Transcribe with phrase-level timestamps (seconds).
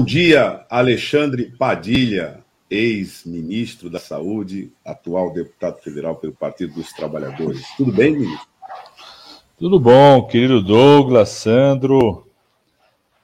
[0.00, 7.66] Bom dia, Alexandre Padilha, ex-ministro da Saúde, atual deputado federal pelo Partido dos Trabalhadores.
[7.76, 8.48] Tudo bem, ministro?
[9.58, 12.26] Tudo bom, querido Douglas, Sandro.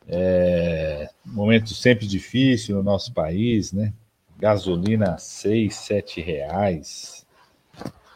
[0.07, 3.95] É, momento sempre difícil no nosso país, né?
[4.39, 7.25] Gasolina seis, sete reais,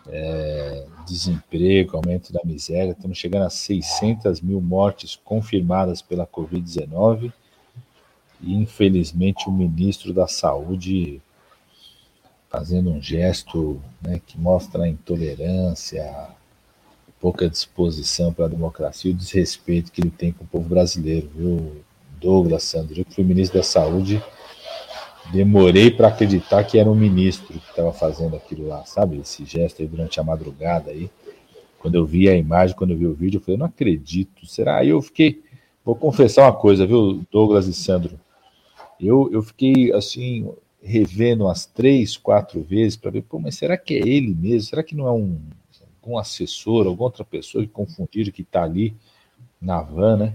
[0.06, 2.92] é, desemprego, aumento da miséria.
[2.92, 7.32] Estamos chegando a 600 mil mortes confirmadas pela Covid-19
[8.42, 11.20] e infelizmente o ministro da Saúde
[12.50, 16.28] fazendo um gesto né, que mostra a intolerância,
[17.20, 21.30] pouca disposição para a democracia e o desrespeito que ele tem com o povo brasileiro,
[21.34, 21.76] viu,
[22.20, 22.98] Douglas Sandro?
[22.98, 24.22] Eu fui ministro da Saúde,
[25.32, 29.18] demorei para acreditar que era um ministro que estava fazendo aquilo lá, sabe?
[29.18, 31.08] Esse gesto aí durante a madrugada aí.
[31.78, 34.78] Quando eu vi a imagem, quando eu vi o vídeo, eu falei, não acredito, será?
[34.78, 35.42] Aí eu fiquei,
[35.84, 38.18] vou confessar uma coisa, viu, Douglas e Sandro?
[39.00, 43.94] Eu, eu fiquei assim, revendo umas três, quatro vezes para ver, pô, mas será que
[43.94, 44.68] é ele mesmo?
[44.68, 45.38] Será que não é um,
[46.06, 48.94] um assessor, alguma outra pessoa que confundiram que está ali
[49.60, 50.34] na van, né?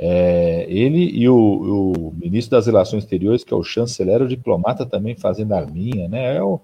[0.00, 4.86] É, ele e o, o, ministro das Relações Exteriores, que é o chanceler, o diplomata
[4.86, 6.36] também fazendo arminha, né?
[6.36, 6.60] É o,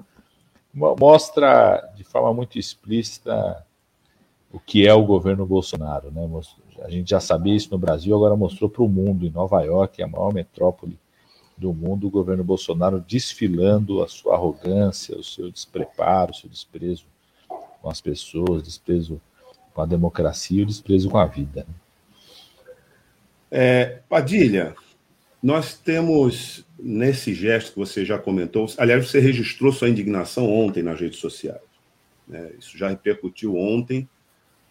[0.72, 3.64] mostra de forma muito explícita
[4.52, 6.28] o que é o governo Bolsonaro, né?
[6.82, 10.00] A gente já sabia isso no Brasil, agora mostrou para o mundo, em Nova York,
[10.02, 10.96] a maior metrópole
[11.56, 17.06] do mundo, o governo Bolsonaro desfilando a sua arrogância, o seu despreparo, o seu desprezo
[17.80, 19.20] com as pessoas, desprezo
[19.72, 21.66] com a democracia e o desprezo com a vida.
[21.68, 21.74] Né?
[23.50, 24.74] É, Padilha,
[25.42, 31.00] nós temos nesse gesto que você já comentou, aliás, você registrou sua indignação ontem nas
[31.00, 31.60] redes sociais.
[32.26, 32.52] Né?
[32.58, 34.08] Isso já repercutiu ontem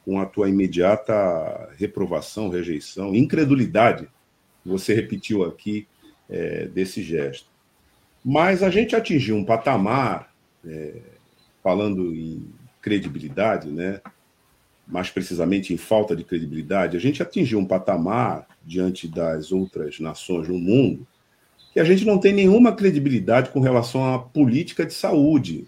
[0.03, 4.09] com a tua imediata reprovação, rejeição, incredulidade,
[4.65, 5.87] você repetiu aqui
[6.29, 7.47] é, desse gesto.
[8.23, 10.33] Mas a gente atingiu um patamar,
[10.65, 10.93] é,
[11.61, 12.45] falando em
[12.81, 14.01] credibilidade, né?
[14.87, 20.47] mais precisamente em falta de credibilidade, a gente atingiu um patamar diante das outras nações
[20.47, 21.07] do mundo
[21.73, 25.65] que a gente não tem nenhuma credibilidade com relação à política de saúde.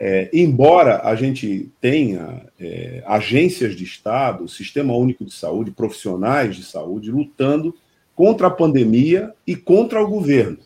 [0.00, 6.64] É, embora a gente tenha é, agências de Estado, Sistema Único de Saúde, profissionais de
[6.64, 7.74] saúde lutando
[8.18, 10.58] contra a pandemia e contra o governo,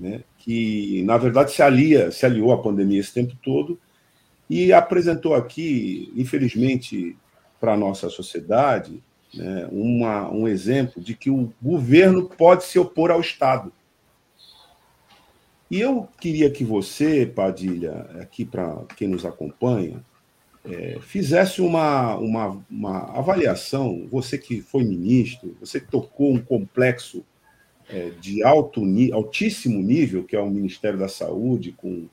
[0.00, 3.78] né, que na verdade se alia, se aliou à pandemia esse tempo todo
[4.48, 7.14] e apresentou aqui, infelizmente,
[7.60, 9.02] para a nossa sociedade,
[9.34, 13.70] né, uma, um exemplo de que o governo pode se opor ao Estado.
[15.70, 20.02] E eu queria que você, Padilha, aqui para quem nos acompanha,
[20.68, 27.24] é, fizesse uma, uma, uma, avaliação, você que foi ministro, você que tocou um complexo
[27.88, 32.06] é, de alto, altíssimo nível, que é o Ministério da Saúde, com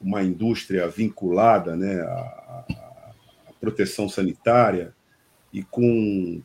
[0.00, 2.64] uma indústria vinculada né, à,
[3.48, 4.94] à proteção sanitária
[5.52, 6.42] e com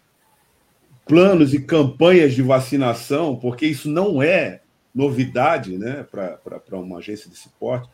[1.05, 4.61] planos e campanhas de vacinação, porque isso não é
[4.95, 7.89] novidade né, para uma agência desse porte.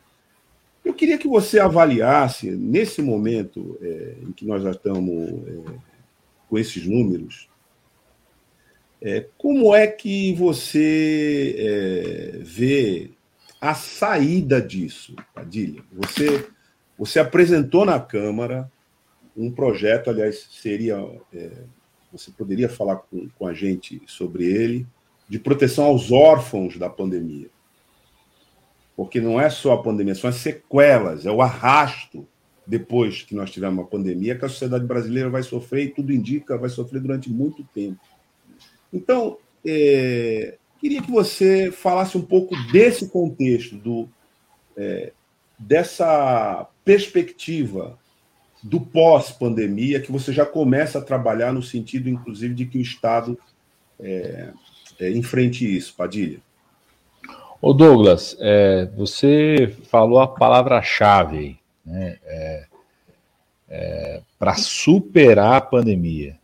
[0.88, 5.74] Eu queria que você avaliasse, nesse momento é, em que nós já estamos é,
[6.48, 7.46] com esses números,
[8.98, 13.10] é, como é que você é, vê
[13.60, 15.84] a saída disso, Padilha?
[15.92, 16.48] Você,
[16.98, 18.72] você apresentou na Câmara
[19.36, 20.96] um projeto, aliás, seria.
[21.34, 21.50] É,
[22.10, 24.86] você poderia falar com, com a gente sobre ele,
[25.28, 27.50] de proteção aos órfãos da pandemia
[28.98, 32.26] porque não é só a pandemia, são as sequelas, é o arrasto
[32.66, 36.58] depois que nós tivermos uma pandemia que a sociedade brasileira vai sofrer e tudo indica
[36.58, 38.00] vai sofrer durante muito tempo.
[38.92, 44.08] Então, é, queria que você falasse um pouco desse contexto, do,
[44.76, 45.12] é,
[45.56, 47.96] dessa perspectiva
[48.64, 53.38] do pós-pandemia, que você já começa a trabalhar no sentido, inclusive, de que o Estado
[54.00, 54.50] é,
[54.98, 56.40] é enfrente isso, Padilha.
[57.60, 62.66] Ô Douglas, é, você falou a palavra-chave né, é,
[63.68, 66.38] é, para superar a pandemia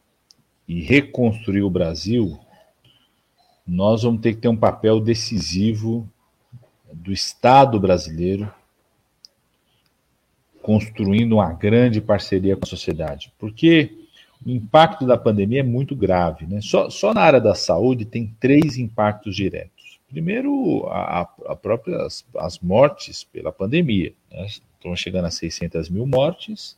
[0.67, 2.37] e reconstruir o Brasil,
[3.65, 6.09] nós vamos ter que ter um papel decisivo
[6.93, 8.53] do Estado brasileiro
[10.63, 14.09] construindo uma grande parceria com a sociedade, porque
[14.45, 16.45] o impacto da pandemia é muito grave.
[16.47, 16.61] Né?
[16.61, 19.74] Só, só na área da saúde tem três impactos diretos.
[20.15, 24.13] Primeiro, a, a própria, as, as, mortes pela pandemia.
[24.31, 24.47] Né?
[24.47, 26.77] Estão chegando a 600 mil mortes.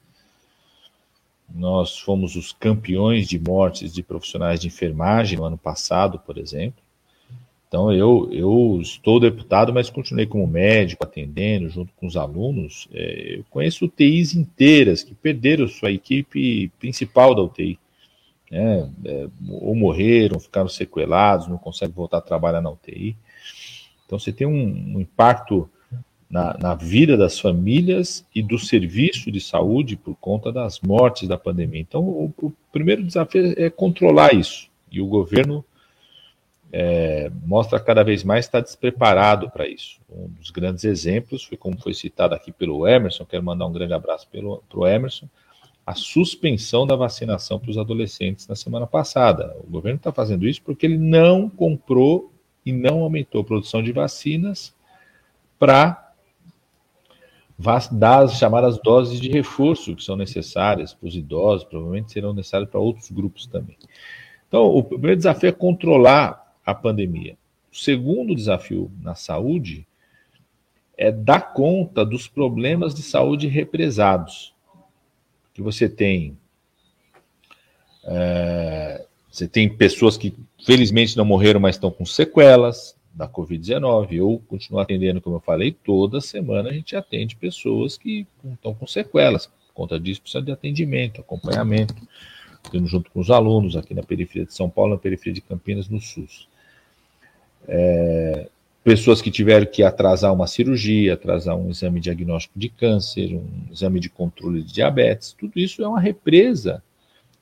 [1.54, 6.82] Nós fomos os campeões de mortes de profissionais de enfermagem no ano passado, por exemplo.
[7.68, 12.88] Então, eu, eu estou deputado, mas continuei como médico, atendendo, junto com os alunos.
[12.90, 17.78] É, eu conheço UTIs inteiras que perderam sua equipe principal da UTI.
[18.50, 18.90] Né?
[19.04, 23.14] É, ou morreram, ficaram sequelados, não conseguem voltar a trabalhar na UTI.
[24.06, 25.68] Então, você tem um, um impacto
[26.30, 31.36] na, na, vida das famílias e do serviço de saúde por conta das mortes da
[31.36, 31.80] pandemia.
[31.80, 34.68] Então, o, o primeiro desafio é controlar isso.
[34.90, 35.64] E o governo
[36.72, 40.00] é, mostra cada vez mais estar despreparado para isso.
[40.10, 43.92] Um dos grandes exemplos foi como foi citado aqui pelo Emerson, quero mandar um grande
[43.92, 45.28] abraço para o Emerson,
[45.86, 49.56] a suspensão da vacinação para os adolescentes na semana passada.
[49.60, 52.32] O governo está fazendo isso porque ele não comprou
[52.66, 54.74] e não aumentou a produção de vacinas
[55.56, 56.12] para
[57.92, 62.68] dar as chamadas doses de reforço que são necessárias para os idosos, provavelmente serão necessárias
[62.68, 63.78] para outros grupos também.
[64.48, 67.36] Então, o primeiro desafio é controlar a pandemia.
[67.72, 69.86] O segundo desafio na saúde
[70.96, 74.54] é dar conta dos problemas de saúde represados.
[75.52, 76.36] Que você tem.
[78.04, 80.34] É, você tem pessoas que
[80.66, 84.12] felizmente não morreram, mas estão com sequelas da Covid-19.
[84.12, 88.86] Eu continuo atendendo, como eu falei, toda semana a gente atende pessoas que estão com
[88.86, 89.46] sequelas.
[89.46, 91.94] Por conta disso, precisa de atendimento, acompanhamento.
[92.70, 95.88] Tendo junto com os alunos aqui na periferia de São Paulo, na periferia de Campinas,
[95.88, 96.48] no SUS
[97.68, 98.48] é,
[98.84, 103.98] pessoas que tiveram que atrasar uma cirurgia, atrasar um exame diagnóstico de câncer, um exame
[103.98, 106.82] de controle de diabetes, tudo isso é uma represa.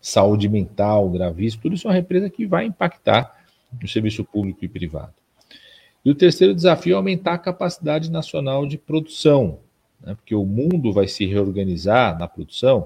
[0.06, 3.42] Saúde mental gravíssima, tudo isso é uma represa que vai impactar
[3.80, 5.14] no serviço público e privado.
[6.04, 9.60] E o terceiro desafio é aumentar a capacidade nacional de produção,
[10.04, 12.80] né, porque o mundo vai se reorganizar na produção.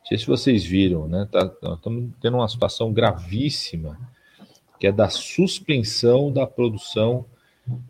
[0.00, 3.98] Não sei se vocês viram, né, tá, estamos tendo uma situação gravíssima
[4.78, 7.24] que é da suspensão da produção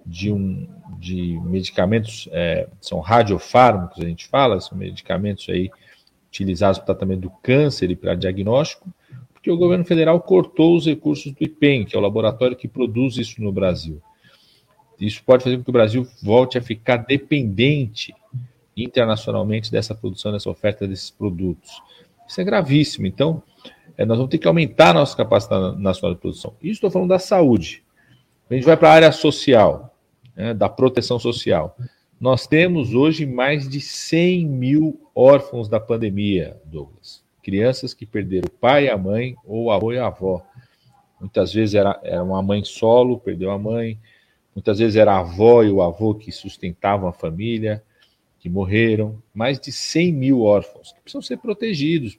[0.06, 0.68] de, um,
[1.00, 5.72] de medicamentos, é, são radiofármacos, a gente fala, são medicamentos aí
[6.34, 8.92] utilizados para tratamento do câncer e para diagnóstico,
[9.32, 13.16] porque o governo federal cortou os recursos do IPEM, que é o laboratório que produz
[13.16, 14.02] isso no Brasil.
[14.98, 18.14] Isso pode fazer com que o Brasil volte a ficar dependente
[18.76, 21.70] internacionalmente dessa produção, dessa oferta desses produtos.
[22.26, 23.06] Isso é gravíssimo.
[23.06, 23.42] Então,
[23.96, 26.54] é, nós vamos ter que aumentar a nossa capacidade nacional de produção.
[26.60, 27.84] Isso estou falando da saúde.
[28.50, 29.94] A gente vai para a área social,
[30.34, 31.76] né, da proteção social.
[32.25, 37.23] Nós temos hoje mais de 100 mil órfãos da pandemia, Douglas.
[37.43, 40.43] Crianças que perderam o pai, a mãe, ou o avô e a avó.
[41.21, 43.99] Muitas vezes era, era uma mãe solo, perdeu a mãe.
[44.56, 47.85] Muitas vezes era a avó e o avô que sustentavam a família,
[48.41, 49.23] que morreram.
[49.35, 52.19] Mais de 100 mil órfãos que precisam ser protegidos.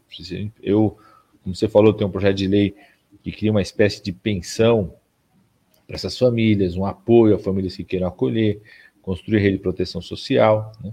[0.62, 1.00] Eu
[1.42, 2.76] como você falou, tem um projeto de lei
[3.24, 4.94] que cria uma espécie de pensão
[5.88, 8.62] para essas famílias, um apoio a famílias que queiram acolher,
[9.06, 10.72] construir rede de proteção social.
[10.84, 10.92] Né?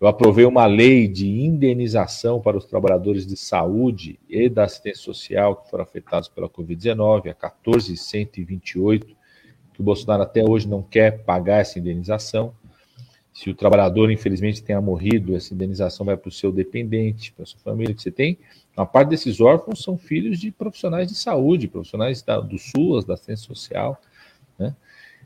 [0.00, 5.56] Eu aprovei uma lei de indenização para os trabalhadores de saúde e da assistência social
[5.56, 9.06] que foram afetados pela Covid-19, a 14128,
[9.74, 12.54] que o Bolsonaro até hoje não quer pagar essa indenização.
[13.34, 17.46] Se o trabalhador, infelizmente, tenha morrido, essa indenização vai para o seu dependente, para a
[17.46, 18.38] sua família que você tem.
[18.74, 23.14] Uma parte desses órfãos são filhos de profissionais de saúde, profissionais da, do SUAS, da
[23.14, 24.00] assistência social.
[24.58, 24.74] Né?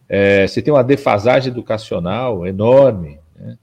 [0.08, 3.18] É, você tem uma defasagem educacional enorme.
[3.36, 3.58] Né?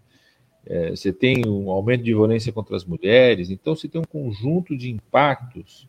[0.65, 3.49] É, você tem um aumento de violência contra as mulheres.
[3.49, 5.87] Então, você tem um conjunto de impactos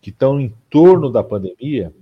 [0.00, 1.92] que estão em torno da pandemia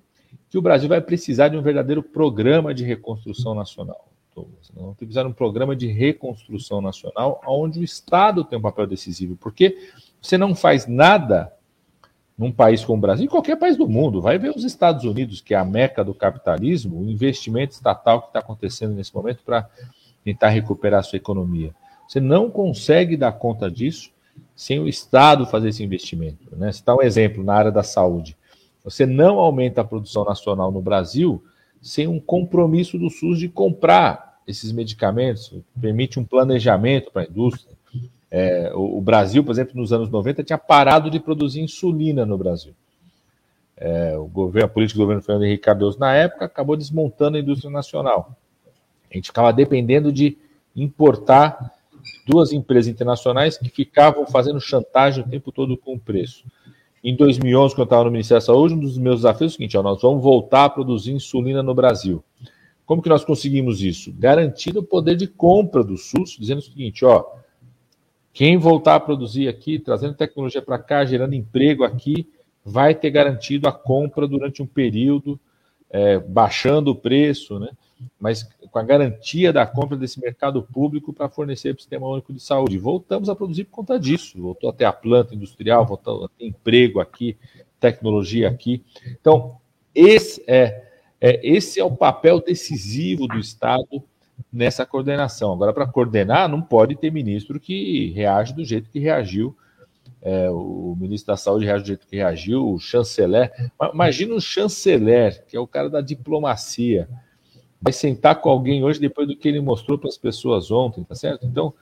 [0.55, 4.07] que o Brasil vai precisar de um verdadeiro programa de reconstrução nacional.
[4.37, 8.87] Nós vamos precisar de um programa de reconstrução nacional onde o Estado tem um papel
[8.87, 9.77] decisivo, porque
[10.23, 11.53] você não faz nada
[12.37, 15.41] num país como o Brasil, em qualquer país do mundo, vai ver os Estados Unidos,
[15.41, 19.69] que é a meca do capitalismo, o investimento estatal que está acontecendo nesse momento para
[20.25, 21.73] tentar recuperar a sua economia.
[22.09, 24.11] Você não consegue dar conta disso
[24.57, 26.57] sem o Estado fazer esse investimento.
[26.57, 26.71] Né?
[26.85, 28.37] Dá um exemplo na área da saúde.
[28.83, 31.43] Você não aumenta a produção nacional no Brasil
[31.81, 37.74] sem um compromisso do SUS de comprar esses medicamentos, permite um planejamento para a indústria.
[38.37, 42.37] É, o, o, Brasil, por exemplo, nos anos 90, tinha parado de produzir insulina no
[42.37, 42.75] Brasil.
[43.77, 47.41] É, o governo, a política do governo Fernando Henrique Cardoso, na época, acabou desmontando a
[47.41, 48.37] indústria nacional.
[49.09, 50.37] A gente ficava dependendo de
[50.75, 51.75] importar
[52.27, 56.45] duas empresas internacionais que ficavam fazendo chantagem o tempo todo com o preço.
[57.05, 59.57] Em 2011, quando eu estava no Ministério da Saúde, um dos meus desafios é o
[59.59, 62.25] seguinte: ó, nós vamos voltar a produzir insulina no Brasil.
[62.85, 64.13] Como que nós conseguimos isso?
[64.19, 67.25] Garantindo o poder de compra do SUS, dizendo o seguinte: ó,
[68.35, 72.29] quem voltar a produzir aqui, trazendo tecnologia para cá, gerando emprego aqui,
[72.65, 75.39] vai ter garantido a compra durante um período
[75.89, 77.71] é, baixando o preço, né?
[78.19, 82.33] mas com a garantia da compra desse mercado público para fornecer para o Sistema Único
[82.33, 82.77] de Saúde.
[82.77, 86.47] Voltamos a produzir por conta disso, voltou a ter a planta industrial, voltou a ter
[86.47, 87.37] emprego aqui,
[87.79, 88.83] tecnologia aqui.
[89.21, 89.59] Então,
[89.95, 90.89] esse é,
[91.21, 94.03] é esse é o papel decisivo do Estado
[94.53, 95.53] nessa coordenação.
[95.53, 99.57] Agora, para coordenar, não pode ter ministro que reage do jeito que reagiu.
[100.23, 103.53] É, o ministro da Saúde reage do jeito que reagiu, o chanceler.
[103.93, 107.09] Imagina o chanceler, que é o cara da diplomacia,
[107.81, 111.15] vai sentar com alguém hoje depois do que ele mostrou para as pessoas ontem, tá
[111.15, 111.45] certo?
[111.45, 111.75] Então,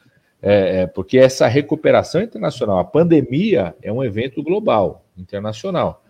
[0.43, 6.03] é, é, porque essa recuperação internacional, a pandemia é um evento global, internacional.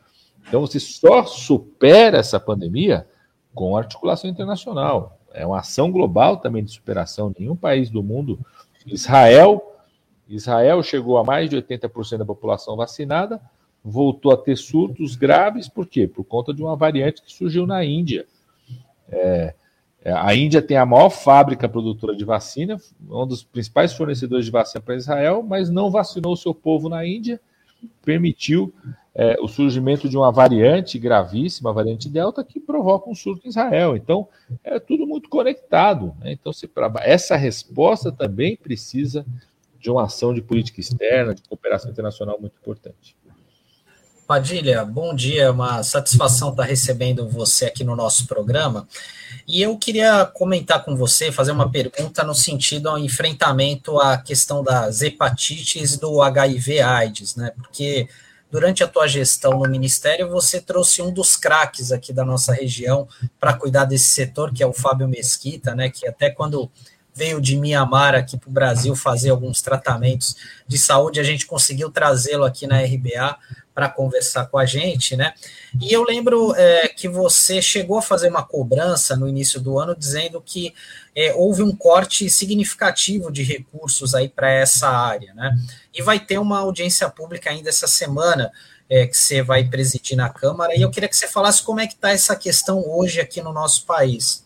[0.49, 3.06] Então, você só supera essa pandemia
[3.54, 5.18] com articulação internacional.
[5.34, 7.34] É uma ação global também de superação.
[7.38, 8.38] Nenhum país do mundo,
[8.86, 9.76] Israel,
[10.28, 13.40] Israel chegou a mais de 80% da população vacinada,
[13.84, 16.06] voltou a ter surtos graves, por quê?
[16.06, 18.26] Por conta de uma variante que surgiu na Índia.
[19.08, 19.54] É,
[20.04, 24.50] é, a Índia tem a maior fábrica produtora de vacina, um dos principais fornecedores de
[24.50, 27.40] vacina para Israel, mas não vacinou o seu povo na Índia,
[28.04, 28.72] permitiu
[29.14, 33.50] é, o surgimento de uma variante gravíssima, a variante Delta, que provoca um surto em
[33.50, 33.97] Israel.
[33.97, 34.26] Então,
[34.64, 36.14] é tudo muito conectado.
[36.21, 36.33] Né?
[36.33, 39.26] Então, se, pra, essa resposta também precisa
[39.78, 43.16] de uma ação de política externa, de cooperação internacional muito importante.
[44.26, 48.88] Padilha, bom dia, uma satisfação estar recebendo você aqui no nosso programa.
[49.47, 54.62] E eu queria comentar com você, fazer uma pergunta no sentido ao enfrentamento à questão
[54.62, 57.50] das hepatites do HIV/AIDS, né?
[57.57, 58.09] Porque
[58.52, 63.09] durante a tua gestão no Ministério, você trouxe um dos craques aqui da nossa região
[63.40, 65.88] para cuidar desse setor, que é o Fábio Mesquita, né?
[65.88, 66.71] Que até quando
[67.14, 71.90] veio de Mianmar aqui para o Brasil fazer alguns tratamentos de saúde, a gente conseguiu
[71.90, 73.38] trazê-lo aqui na RBA
[73.75, 75.35] para conversar com a gente, né?
[75.81, 79.97] E eu lembro é, que você chegou a fazer uma cobrança no início do ano
[79.97, 80.75] dizendo que
[81.14, 85.57] é, houve um corte significativo de recursos aí para essa área, né?
[85.95, 88.52] E vai ter uma audiência pública ainda essa semana
[88.88, 91.87] é, que você vai presidir na Câmara, e eu queria que você falasse como é
[91.87, 94.45] que está essa questão hoje aqui no nosso país.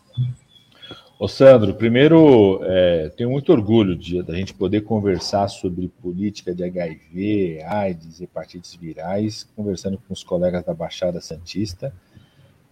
[1.18, 6.62] Ô Sandro, primeiro, é, tenho muito orgulho de a gente poder conversar sobre política de
[6.62, 11.90] HIV, AIDS, hepatites virais, conversando com os colegas da Baixada Santista,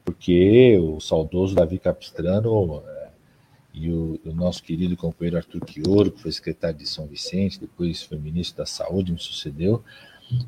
[0.05, 3.09] porque o saudoso Davi Capistrano é,
[3.73, 8.03] e o, o, nosso querido companheiro Arthur Quioro, que foi secretário de São Vicente, depois
[8.03, 9.83] foi ministro da Saúde, me sucedeu,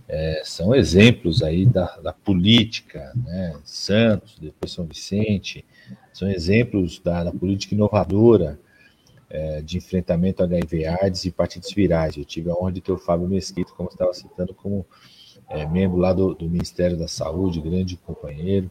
[0.09, 3.57] é, são exemplos aí da, da política, né?
[3.64, 5.64] Santos, depois São Vicente,
[6.12, 8.59] são exemplos da, da política inovadora
[9.28, 12.16] é, de enfrentamento a HIV, AIDS e hepatites virais.
[12.16, 14.87] Eu tive a honra de ter o Fábio Mesquita, como estava citando, como
[15.49, 18.71] é, membro lá do, do, Ministério da Saúde, grande companheiro,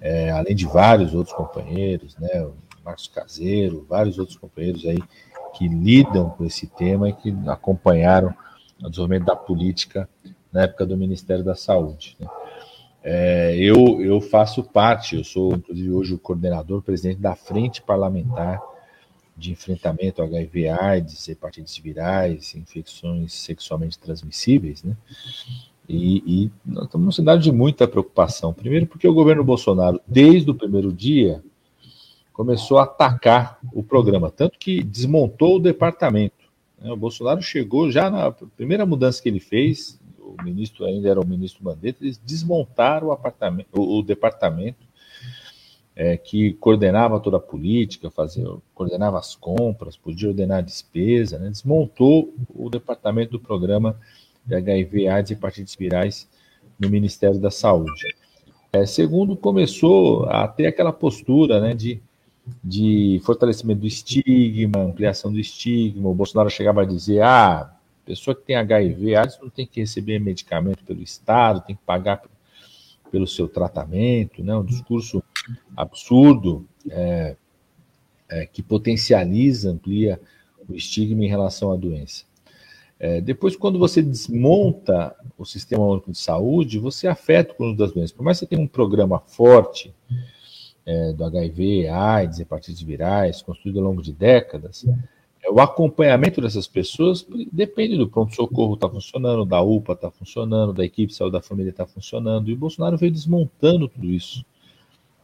[0.00, 2.54] é, além de vários outros companheiros, né, o
[2.84, 4.98] Marcos Caseiro, vários outros companheiros aí
[5.56, 8.34] que lidam com esse tema e que acompanharam
[8.82, 10.08] o desenvolvimento da política
[10.52, 12.16] na época do Ministério da Saúde.
[12.18, 12.26] Né.
[13.02, 18.60] É, eu, eu faço parte, eu sou inclusive hoje o coordenador, presidente da Frente Parlamentar
[19.36, 24.94] de Enfrentamento ao HIV, AIDS, hepatites virais, infecções sexualmente transmissíveis, né?
[25.88, 28.52] E, e nós estamos numa cidade de muita preocupação.
[28.52, 31.42] Primeiro, porque o governo Bolsonaro, desde o primeiro dia,
[32.32, 36.48] começou a atacar o programa, tanto que desmontou o departamento.
[36.80, 36.92] Né?
[36.92, 39.99] O Bolsonaro chegou já na primeira mudança que ele fez,
[40.38, 44.88] o ministro ainda era o ministro Mandetta, eles desmontaram o, apartamento, o, o departamento
[45.94, 51.48] é, que coordenava toda a política, fazia, coordenava as compras, podia ordenar a despesa, né?
[51.48, 53.98] desmontou o departamento do programa
[54.44, 56.28] de HIV, AIDS e hepatites virais
[56.78, 58.14] no Ministério da Saúde.
[58.72, 62.00] É, segundo, começou a ter aquela postura né, de,
[62.62, 66.08] de fortalecimento do estigma, ampliação do estigma.
[66.08, 67.76] O Bolsonaro chegava a dizer: ah,
[68.10, 72.20] Pessoa que tem HIV, AIDS não tem que receber medicamento pelo Estado, tem que pagar
[73.08, 74.52] pelo seu tratamento, né?
[74.56, 75.22] um discurso
[75.76, 77.36] absurdo é,
[78.28, 80.20] é, que potencializa, amplia
[80.68, 82.24] o estigma em relação à doença.
[82.98, 87.92] É, depois, quando você desmonta o sistema único de saúde, você afeta o conjunto das
[87.92, 88.10] doenças.
[88.10, 89.94] Por mais que você tenha um programa forte
[90.84, 94.84] é, do HIV, AIDS, hepatites virais, construído ao longo de décadas,
[95.50, 100.84] o acompanhamento dessas pessoas depende do pronto-socorro estar tá funcionando, da UPA está funcionando, da
[100.84, 104.44] equipe de saúde da família está funcionando, e o Bolsonaro veio desmontando tudo isso.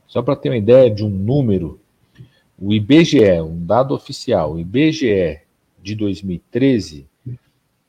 [0.07, 1.81] Só para ter uma ideia de um número,
[2.59, 5.41] o IBGE, um dado oficial, o IBGE
[5.83, 7.07] de 2013,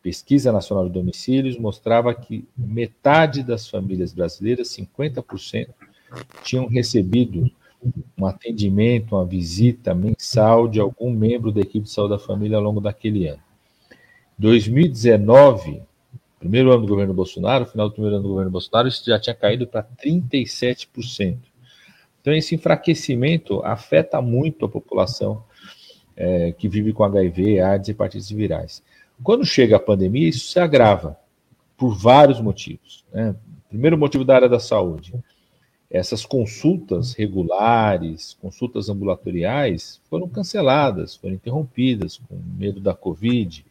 [0.02, 5.70] Pesquisa Nacional de Domicílios, mostrava que metade das famílias brasileiras, 50%,
[6.44, 7.52] tinham recebido
[8.18, 12.64] um atendimento, uma visita mensal de algum membro da equipe de saúde da família ao
[12.64, 13.42] longo daquele ano.
[14.38, 15.82] 2019,
[16.40, 19.36] primeiro ano do governo Bolsonaro, final do primeiro ano do governo Bolsonaro, isso já tinha
[19.36, 21.38] caído para 37%.
[22.22, 25.44] Então, esse enfraquecimento afeta muito a população
[26.16, 28.84] é, que vive com HIV, AIDS e hepatites virais.
[29.24, 31.18] Quando chega a pandemia, isso se agrava
[31.78, 33.06] por vários motivos.
[33.14, 33.36] Né?
[33.70, 35.14] Primeiro motivo da área da saúde.
[35.90, 43.66] Essas consultas regulares, consultas ambulatoriais, foram canceladas, foram interrompidas com medo da Covid,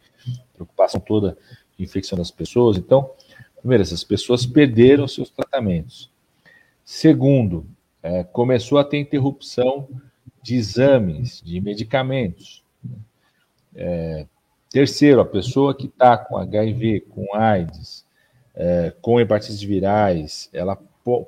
[0.53, 1.37] preocupação toda
[1.77, 2.77] de infecção das pessoas.
[2.77, 3.11] Então,
[3.59, 6.09] primeiro, essas pessoas perderam seus tratamentos.
[6.83, 7.65] Segundo,
[8.01, 9.87] é, começou a ter interrupção
[10.41, 12.63] de exames, de medicamentos.
[13.75, 14.25] É,
[14.71, 18.05] terceiro, a pessoa que está com HIV, com AIDS,
[18.55, 20.79] é, com hepatites virais, ela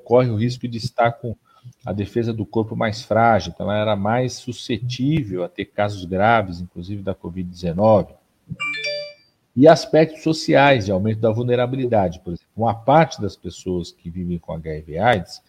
[0.04, 1.36] corre o risco de estar com
[1.84, 6.60] a defesa do corpo mais frágil, então ela era mais suscetível a ter casos graves,
[6.60, 8.08] inclusive da Covid-19.
[9.56, 14.38] E aspectos sociais de aumento da vulnerabilidade, por exemplo, uma parte das pessoas que vivem
[14.38, 15.42] com HIV/AIDS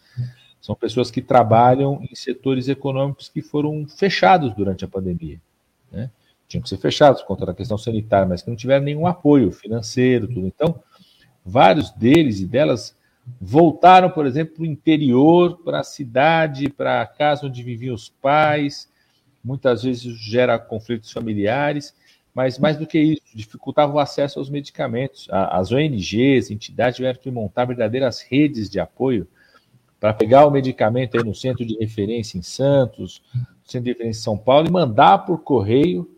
[0.61, 5.39] são pessoas que trabalham em setores econômicos que foram fechados durante a pandemia.
[5.91, 6.09] Né?
[6.47, 9.51] Tinham que ser fechados por conta da questão sanitária, mas que não tiveram nenhum apoio
[9.51, 10.45] financeiro, tudo.
[10.45, 10.79] Então,
[11.43, 12.95] vários deles e delas
[13.39, 18.09] voltaram, por exemplo, para o interior, para a cidade, para a casa onde viviam os
[18.09, 18.89] pais.
[19.43, 21.95] Muitas vezes gera conflitos familiares,
[22.33, 25.27] mas mais do que isso, dificultava o acesso aos medicamentos.
[25.29, 29.27] As ONGs, entidades tiveram que montar verdadeiras redes de apoio
[30.00, 33.21] para pegar o medicamento aí no centro de referência em Santos,
[33.63, 36.09] centro de referência em São Paulo, e mandar por correio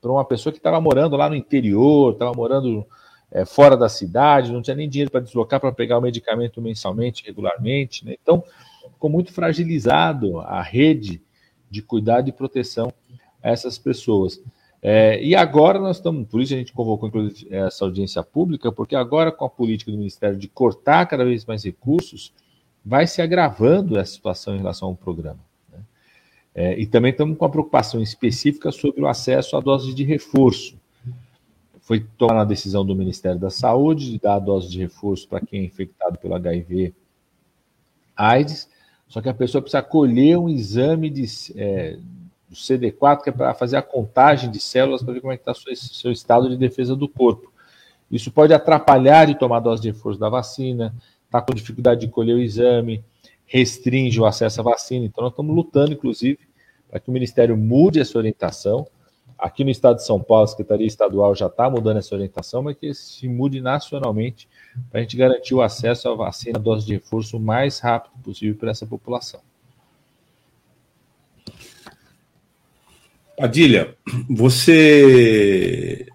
[0.00, 2.86] para uma pessoa que estava morando lá no interior, estava morando
[3.30, 7.24] é, fora da cidade, não tinha nem dinheiro para deslocar para pegar o medicamento mensalmente,
[7.24, 8.04] regularmente.
[8.04, 8.16] Né?
[8.20, 8.42] Então,
[8.92, 11.22] ficou muito fragilizado a rede
[11.70, 12.92] de cuidado e proteção
[13.42, 14.42] a essas pessoas.
[14.82, 18.96] É, e agora nós estamos, por isso a gente convocou inclusive essa audiência pública, porque
[18.96, 22.32] agora com a política do Ministério de cortar cada vez mais recursos,
[22.84, 25.40] vai se agravando essa situação em relação ao programa.
[25.70, 25.78] Né?
[26.54, 30.79] É, e também estamos com uma preocupação específica sobre o acesso a doses de reforço.
[31.90, 35.40] Foi tomada a decisão do Ministério da Saúde de dar a dose de reforço para
[35.40, 36.94] quem é infectado pelo HIV
[38.16, 38.70] AIDS,
[39.08, 41.24] só que a pessoa precisa colher um exame de,
[41.56, 41.98] é,
[42.48, 45.50] do CD4, que é para fazer a contagem de células para ver como é está
[45.50, 47.52] o seu estado de defesa do corpo.
[48.08, 52.06] Isso pode atrapalhar de tomar a dose de reforço da vacina, está com dificuldade de
[52.06, 53.02] colher o exame,
[53.46, 55.06] restringe o acesso à vacina.
[55.06, 56.38] Então, nós estamos lutando, inclusive,
[56.88, 58.86] para que o Ministério mude essa orientação.
[59.40, 62.76] Aqui no estado de São Paulo, a Secretaria Estadual já está mudando essa orientação, mas
[62.76, 64.46] que se mude nacionalmente
[64.90, 68.12] para a gente garantir o acesso à vacina, à dose de reforço, o mais rápido
[68.22, 69.40] possível para essa população.
[73.34, 73.96] Padilha,
[74.28, 76.06] você.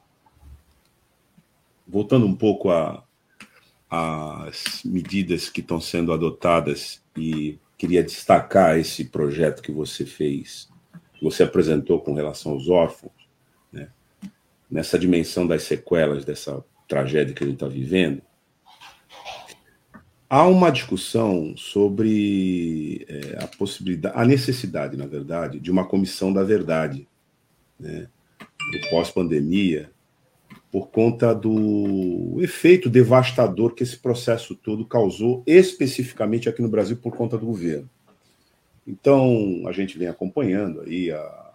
[1.88, 2.70] Voltando um pouco
[3.90, 10.70] as medidas que estão sendo adotadas e queria destacar esse projeto que você fez,
[11.16, 13.15] que você apresentou com relação aos órfãos?
[14.70, 18.22] Nessa dimensão das sequelas dessa tragédia que a gente está vivendo.
[20.28, 26.44] Há uma discussão sobre é, a possibilidade, a necessidade, na verdade, de uma comissão da
[26.44, 27.08] verdade,
[27.80, 28.08] né?
[28.72, 29.92] do pós-pandemia,
[30.72, 37.16] por conta do efeito devastador que esse processo todo causou, especificamente aqui no Brasil, por
[37.16, 37.90] conta do governo.
[38.86, 41.54] Então, a gente vem acompanhando aí a,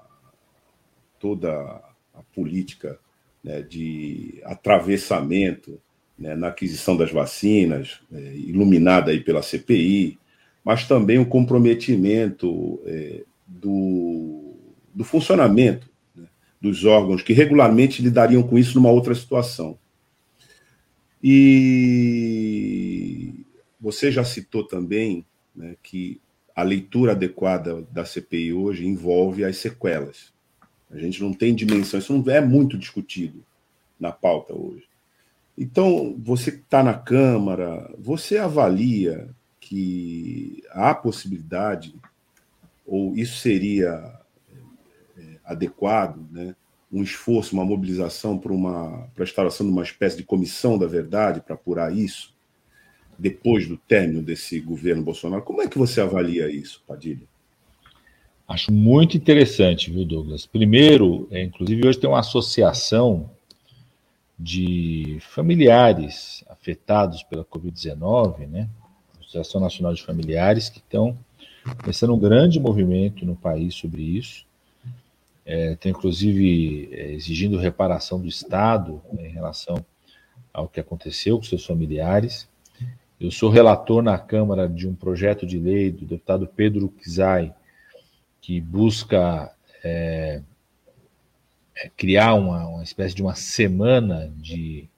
[1.19, 1.83] toda
[2.21, 2.99] a política
[3.43, 5.81] né, de atravessamento
[6.19, 10.19] né, na aquisição das vacinas, é, iluminada aí pela CPI,
[10.63, 14.55] mas também o comprometimento é, do,
[14.95, 15.89] do funcionamento
[16.61, 19.79] dos órgãos que regularmente lidariam com isso numa outra situação.
[21.23, 22.15] E
[23.81, 25.25] você já citou também
[25.57, 26.21] né, que
[26.55, 30.33] a leitura adequada da CPI hoje envolve as sequelas.
[30.91, 33.45] A gente não tem dimensão, isso não é muito discutido
[33.99, 34.85] na pauta hoje.
[35.57, 39.29] Então, você está na Câmara, você avalia
[39.61, 41.95] que há possibilidade,
[42.87, 44.21] ou isso seria
[45.45, 46.55] adequado, né?
[46.93, 50.87] um esforço, uma mobilização para uma para a instalação de uma espécie de comissão da
[50.87, 52.35] verdade para apurar isso
[53.19, 55.43] depois do término desse governo Bolsonaro.
[55.43, 57.29] Como é que você avalia isso, Padilha?
[58.51, 60.45] Acho muito interessante, viu, Douglas?
[60.45, 63.31] Primeiro, é, inclusive hoje tem uma associação
[64.37, 68.69] de familiares afetados pela Covid-19, né?
[69.21, 71.17] Associação Nacional de Familiares, que estão
[71.81, 74.45] começando um grande movimento no país sobre isso.
[75.47, 79.77] É, tem inclusive é, exigindo reparação do Estado né, em relação
[80.53, 82.49] ao que aconteceu com seus familiares.
[83.21, 87.55] Eu sou relator na Câmara de um projeto de lei do deputado Pedro Kizai,
[88.41, 89.53] que busca
[89.85, 90.43] é,
[91.77, 94.89] é, criar uma, uma, espécie de uma semana de,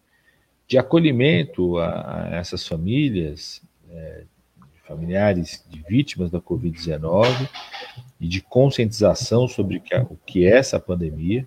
[0.67, 4.25] de acolhimento a, a essas famílias, é,
[4.87, 7.49] familiares de vítimas da Covid-19
[8.21, 11.47] e de conscientização sobre o que é essa pandemia.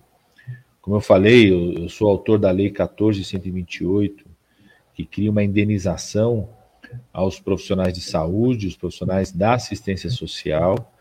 [0.80, 4.24] Como eu falei, eu, eu sou autor da Lei 14128,
[4.94, 6.48] que cria uma indenização
[7.12, 10.92] aos profissionais de saúde, os profissionais da assistência social,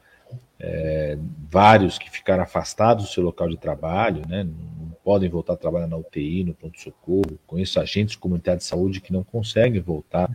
[0.60, 1.18] é,
[1.50, 5.88] vários que ficaram afastados do seu local de trabalho, né, não podem voltar a trabalhar
[5.88, 7.38] na UTI, no pronto-socorro.
[7.46, 10.30] Conheço agentes comunitários de saúde que não conseguem voltar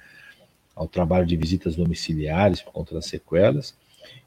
[0.74, 3.76] ao trabalho de visitas domiciliares por conta das sequelas,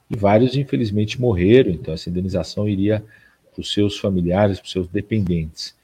[0.10, 3.04] e vários, infelizmente, morreram, então essa indenização iria
[3.52, 5.76] para os seus familiares, para os seus dependentes.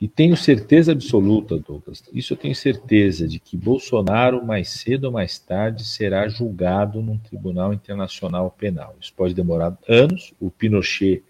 [0.00, 5.12] E tenho certeza absoluta, Douglas, isso eu tenho certeza de que Bolsonaro, mais cedo ou
[5.12, 8.94] mais tarde, será julgado num tribunal internacional penal.
[9.00, 10.32] Isso pode demorar anos.
[10.40, 11.24] O Pinochet,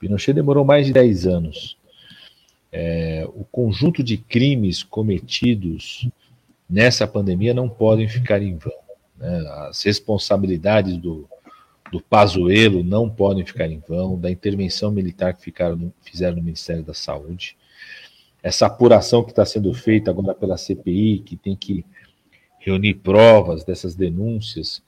[0.00, 1.78] Pinochet demorou mais de 10 anos.
[2.72, 6.08] É, o conjunto de crimes cometidos
[6.68, 8.72] nessa pandemia não podem ficar em vão.
[9.16, 9.38] Né?
[9.68, 11.28] As responsabilidades do,
[11.92, 16.82] do Pazuello não podem ficar em vão, da intervenção militar que ficaram, fizeram no Ministério
[16.82, 17.56] da Saúde.
[18.42, 21.84] Essa apuração que está sendo feita agora pela CPI, que tem que
[22.58, 24.82] reunir provas dessas denúncias,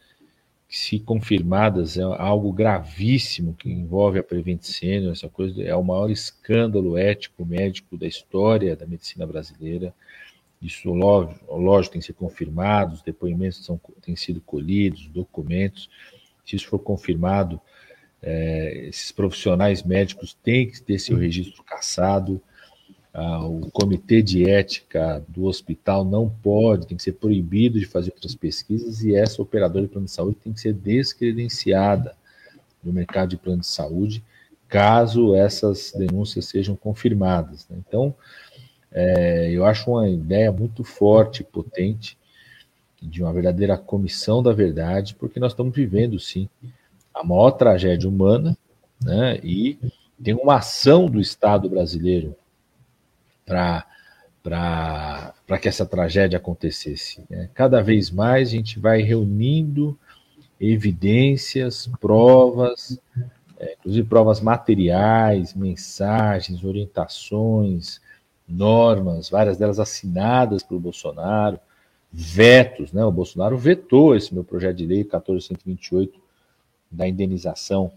[0.69, 6.11] se confirmadas, é algo gravíssimo que envolve a Prevent Senior, essa coisa é o maior
[6.11, 9.95] escândalo ético médico da história da medicina brasileira.
[10.61, 15.89] Isso, lógico, lógico tem que ser confirmado, os depoimentos são, têm sido colhidos, documentos.
[16.45, 17.59] Se isso for confirmado,
[18.21, 22.43] é, esses profissionais médicos têm que ter seu registro cassado.
[23.13, 28.13] Ah, o comitê de ética do hospital não pode, tem que ser proibido de fazer
[28.13, 32.15] outras pesquisas e essa operadora de plano de saúde tem que ser descredenciada
[32.83, 34.23] do mercado de plano de saúde,
[34.69, 37.67] caso essas denúncias sejam confirmadas.
[37.69, 37.79] Né?
[37.87, 38.15] Então,
[38.93, 42.17] é, eu acho uma ideia muito forte, potente,
[43.01, 46.49] de uma verdadeira comissão da verdade, porque nós estamos vivendo, sim,
[47.15, 48.57] a maior tragédia humana,
[49.03, 49.39] né?
[49.43, 49.79] E
[50.23, 52.35] tem uma ação do Estado brasileiro
[53.49, 57.25] para que essa tragédia acontecesse.
[57.31, 57.49] Né?
[57.55, 59.99] Cada vez mais a gente vai reunindo
[60.61, 63.01] evidências, provas,
[63.59, 68.01] é, inclusive provas materiais, mensagens, orientações,
[68.49, 71.59] normas, várias delas assinadas pelo Bolsonaro,
[72.11, 73.05] vetos, né?
[73.05, 76.19] O Bolsonaro vetou esse meu projeto de lei 14128
[76.91, 77.93] da indenização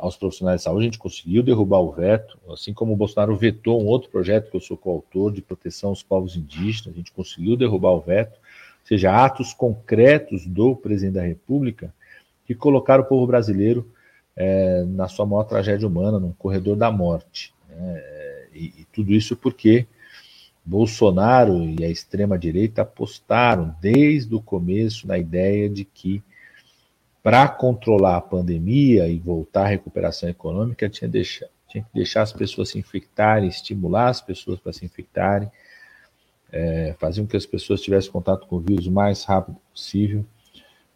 [0.00, 3.82] aos profissionais de saúde, a gente conseguiu derrubar o veto, assim como o Bolsonaro vetou
[3.82, 7.56] um outro projeto que eu sou coautor de proteção aos povos indígenas, a gente conseguiu
[7.56, 11.92] derrubar o veto, ou seja, atos concretos do presidente da República
[12.46, 13.88] que colocaram o povo brasileiro
[14.34, 17.52] é, na sua maior tragédia humana, num corredor da morte.
[17.68, 18.02] Né?
[18.54, 19.86] E, e tudo isso porque
[20.64, 26.22] Bolsonaro e a extrema-direita apostaram desde o começo na ideia de que
[27.22, 32.32] para controlar a pandemia e voltar à recuperação econômica, tinha, deixar, tinha que deixar as
[32.32, 35.50] pessoas se infectarem, estimular as pessoas para se infectarem,
[36.52, 40.24] é, fazer com que as pessoas tivessem contato com o vírus o mais rápido possível.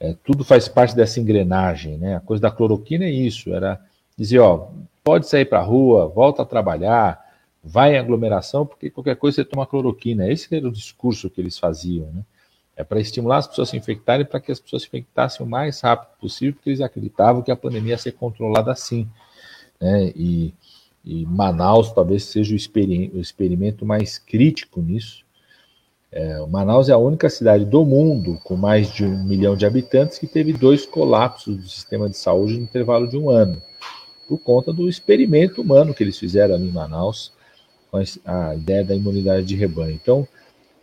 [0.01, 2.17] É, tudo faz parte dessa engrenagem, né?
[2.17, 3.81] A coisa da cloroquina é isso, era
[4.17, 4.69] dizer, ó,
[5.03, 7.23] pode sair para a rua, volta a trabalhar,
[7.63, 10.31] vai em aglomeração, porque qualquer coisa você toma cloroquina.
[10.31, 12.23] Esse era o discurso que eles faziam, né?
[12.77, 15.49] É para estimular as pessoas a se infectarem, para que as pessoas se infectassem o
[15.49, 19.09] mais rápido possível, porque eles acreditavam que a pandemia ia ser controlada assim.
[19.81, 20.13] Né?
[20.17, 20.53] E,
[21.05, 25.25] e Manaus talvez seja o, o experimento mais crítico nisso.
[26.11, 30.17] É, Manaus é a única cidade do mundo com mais de um milhão de habitantes
[30.17, 33.61] que teve dois colapsos do sistema de saúde no intervalo de um ano,
[34.29, 37.33] por conta do experimento humano que eles fizeram ali em Manaus,
[37.91, 39.99] com a ideia da imunidade de rebanho.
[40.01, 40.27] Então,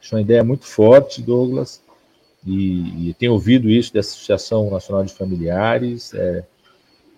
[0.02, 1.82] Acho uma ideia muito forte, Douglas,
[2.46, 6.44] e, e tenho ouvido isso da Associação Nacional de Familiares, é,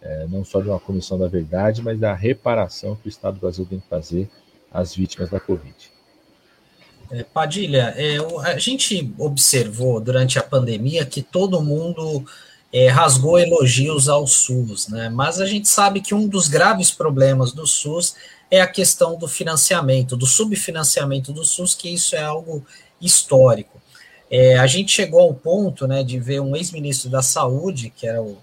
[0.01, 3.39] é, não só de uma comissão da verdade, mas da reparação que o Estado do
[3.39, 4.29] Brasil tem que fazer
[4.71, 5.73] às vítimas da Covid.
[7.09, 12.25] É, Padilha, é, a gente observou durante a pandemia que todo mundo
[12.71, 15.09] é, rasgou elogios ao SUS, né?
[15.09, 18.15] Mas a gente sabe que um dos graves problemas do SUS
[18.53, 22.63] é a questão do financiamento, do subfinanciamento do SUS, que isso é algo
[23.01, 23.81] histórico.
[24.29, 28.21] É, a gente chegou ao ponto né, de ver um ex-ministro da Saúde, que era
[28.21, 28.37] o,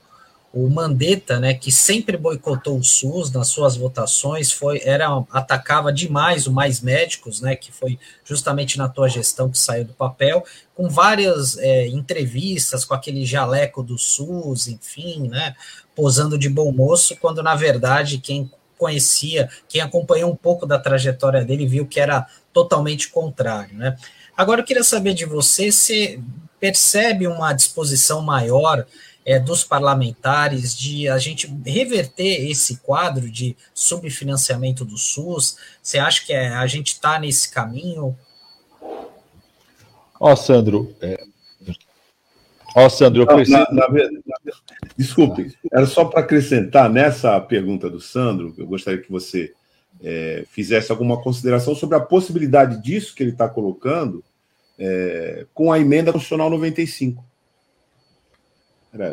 [0.53, 6.49] o Mandetta, né, que sempre boicotou o SUS nas suas votações, foi era atacava demais
[6.49, 10.45] o Mais Médicos, né, que foi justamente na tua gestão que saiu do papel,
[10.75, 15.55] com várias é, entrevistas com aquele jaleco do SUS, enfim, né,
[15.95, 21.45] posando de bom moço, quando na verdade quem conhecia, quem acompanhou um pouco da trajetória
[21.45, 23.95] dele viu que era totalmente contrário, né.
[24.35, 26.19] Agora eu queria saber de você se
[26.59, 28.87] percebe uma disposição maior
[29.25, 35.59] é, dos parlamentares de a gente reverter esse quadro de subfinanciamento do SUS?
[35.83, 38.17] Você acha que é, a gente está nesse caminho?
[40.19, 41.23] Ó, oh, Sandro, é...
[42.75, 43.59] Ó, oh, Sandro, eu preciso...
[43.59, 44.70] Na, na, na,
[45.01, 49.53] desculpe, era só para acrescentar nessa pergunta do Sandro, eu gostaria que você
[50.03, 54.23] é, fizesse alguma consideração sobre a possibilidade disso que ele está colocando
[54.79, 57.25] é, com a emenda constitucional 95.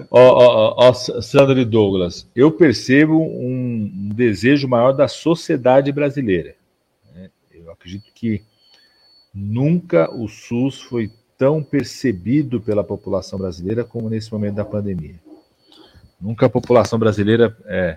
[0.09, 6.55] Ó, ó, ó, Sandra e Douglas, eu percebo um, um desejo maior da sociedade brasileira.
[7.15, 7.29] Né?
[7.53, 8.41] Eu acredito que
[9.33, 15.26] nunca o SUS foi tão percebido pela população brasileira como nesse momento da pandemia.
[16.19, 17.95] Nunca a população brasileira é,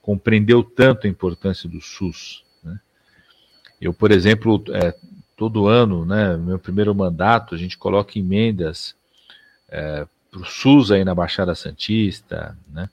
[0.00, 2.44] compreendeu tanto a importância do SUS.
[2.62, 2.78] Né?
[3.80, 4.94] Eu, por exemplo, é,
[5.36, 8.94] todo ano, né, meu primeiro mandato, a gente coloca emendas
[9.68, 12.88] é, para o SUS aí na Baixada Santista, né?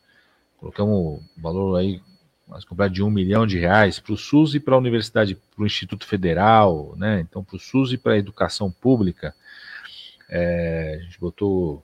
[0.57, 2.01] Colocamos um valor aí
[2.45, 5.63] mais comprar de um milhão de reais para o SUS e para a Universidade, para
[5.63, 7.21] o Instituto Federal, né?
[7.21, 9.33] Então, para o SUS e para a educação pública,
[10.27, 11.83] é, a gente botou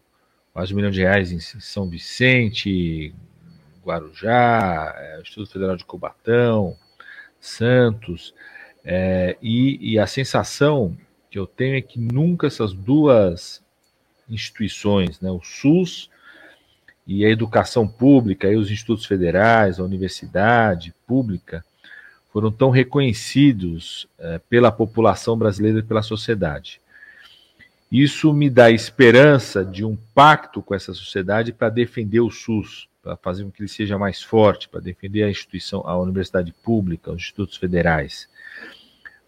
[0.56, 3.14] quase um milhão de reais em São Vicente,
[3.84, 6.78] Guarujá, é, Instituto Federal de Cubatão,
[7.42, 8.34] Santos,
[8.82, 10.98] é, e, e a sensação
[11.30, 13.62] que eu tenho é que nunca essas duas
[14.30, 16.10] instituições, né, o SUS
[17.06, 21.66] e a educação pública, e os institutos federais, a universidade pública,
[22.32, 26.82] foram tão reconhecidos eh, pela população brasileira e pela sociedade.
[27.92, 33.16] Isso me dá esperança de um pacto com essa sociedade para defender o SUS, para
[33.16, 37.18] fazer com que ele seja mais forte, para defender a instituição, a universidade pública, os
[37.18, 38.28] institutos federais.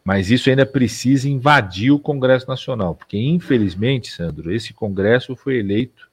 [0.03, 6.07] Mas isso ainda precisa invadir o Congresso Nacional, porque infelizmente, Sandro, esse Congresso foi eleito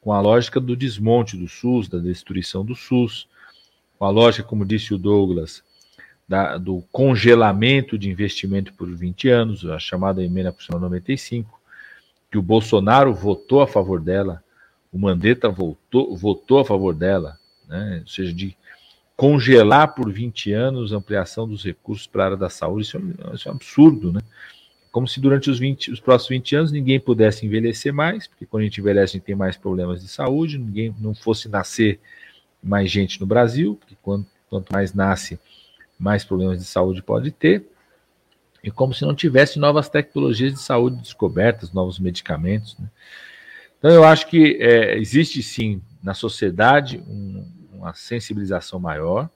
[0.00, 3.28] com a lógica do desmonte do SUS, da destruição do SUS,
[3.98, 5.62] com a lógica, como disse o Douglas,
[6.28, 11.58] da, do congelamento de investimento por 20 anos, a chamada emenda constitucional 95,
[12.30, 14.44] que o Bolsonaro votou a favor dela,
[14.92, 18.00] o Mandetta votou, votou a favor dela, né?
[18.02, 18.54] ou seja, de
[19.16, 23.34] congelar por 20 anos a ampliação dos recursos para a área da saúde, isso é,
[23.34, 24.20] isso é um absurdo, né?
[24.92, 28.62] Como se durante os, 20, os próximos 20 anos ninguém pudesse envelhecer mais, porque quando
[28.62, 32.00] a gente envelhece a gente tem mais problemas de saúde, ninguém não fosse nascer
[32.62, 35.38] mais gente no Brasil, porque quanto, quanto mais nasce,
[35.98, 37.66] mais problemas de saúde pode ter,
[38.62, 42.76] e como se não tivesse novas tecnologias de saúde descobertas, novos medicamentos.
[42.78, 42.88] Né?
[43.78, 49.30] Então eu acho que é, existe sim na sociedade um, uma sensibilização maior.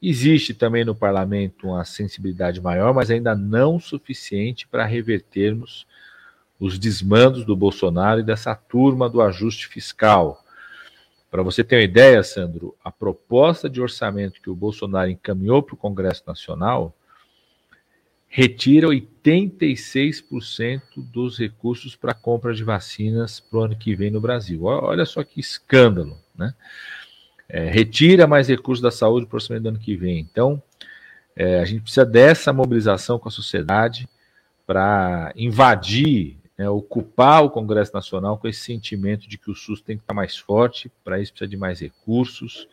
[0.00, 5.86] Existe também no parlamento uma sensibilidade maior, mas ainda não suficiente para revertermos
[6.58, 10.44] os desmandos do Bolsonaro e dessa turma do ajuste fiscal.
[11.30, 15.74] Para você ter uma ideia, Sandro, a proposta de orçamento que o Bolsonaro encaminhou para
[15.74, 16.94] o Congresso Nacional
[18.30, 24.64] retira 86% dos recursos para compra de vacinas para o ano que vem no Brasil.
[24.64, 26.54] Olha só que escândalo, né?
[27.48, 30.18] é, retira mais recursos da saúde para o orçamento do ano que vem.
[30.18, 30.62] Então,
[31.34, 34.08] é, a gente precisa dessa mobilização com a sociedade
[34.66, 39.96] para invadir, né, ocupar o Congresso Nacional com esse sentimento de que o SUS tem
[39.96, 42.68] que estar mais forte, para isso precisa de mais recursos.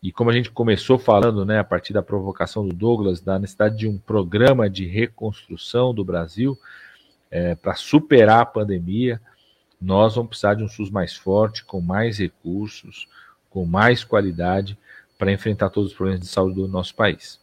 [0.00, 3.76] E como a gente começou falando, né, a partir da provocação do Douglas, da necessidade
[3.76, 6.56] de um programa de reconstrução do Brasil
[7.28, 9.20] é, para superar a pandemia,
[9.82, 13.08] nós vamos precisar de um SUS mais forte, com mais recursos,
[13.50, 14.78] com mais qualidade
[15.18, 17.40] para enfrentar todos os problemas de saúde do nosso país.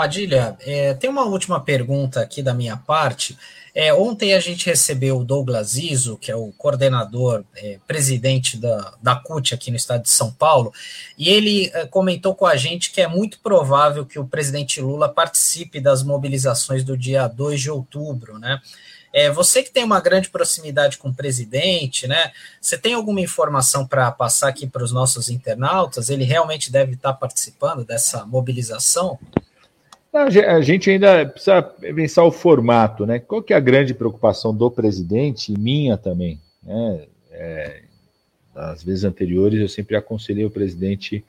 [0.00, 3.36] Padilha, é, tem uma última pergunta aqui da minha parte.
[3.74, 8.94] É, ontem a gente recebeu o Douglas Iso, que é o coordenador, é, presidente da,
[9.02, 10.72] da CUT aqui no estado de São Paulo,
[11.18, 15.06] e ele é, comentou com a gente que é muito provável que o presidente Lula
[15.06, 18.58] participe das mobilizações do dia 2 de outubro, né?
[19.12, 22.32] É, você que tem uma grande proximidade com o presidente, né?
[22.58, 26.08] Você tem alguma informação para passar aqui para os nossos internautas?
[26.08, 29.18] Ele realmente deve estar participando dessa mobilização?
[30.12, 33.20] A gente ainda precisa pensar o formato, né?
[33.20, 36.40] Qual que é a grande preocupação do presidente e minha também?
[36.62, 37.06] Né?
[37.30, 37.82] É,
[38.82, 41.24] vezes anteriores eu sempre aconselhei o presidente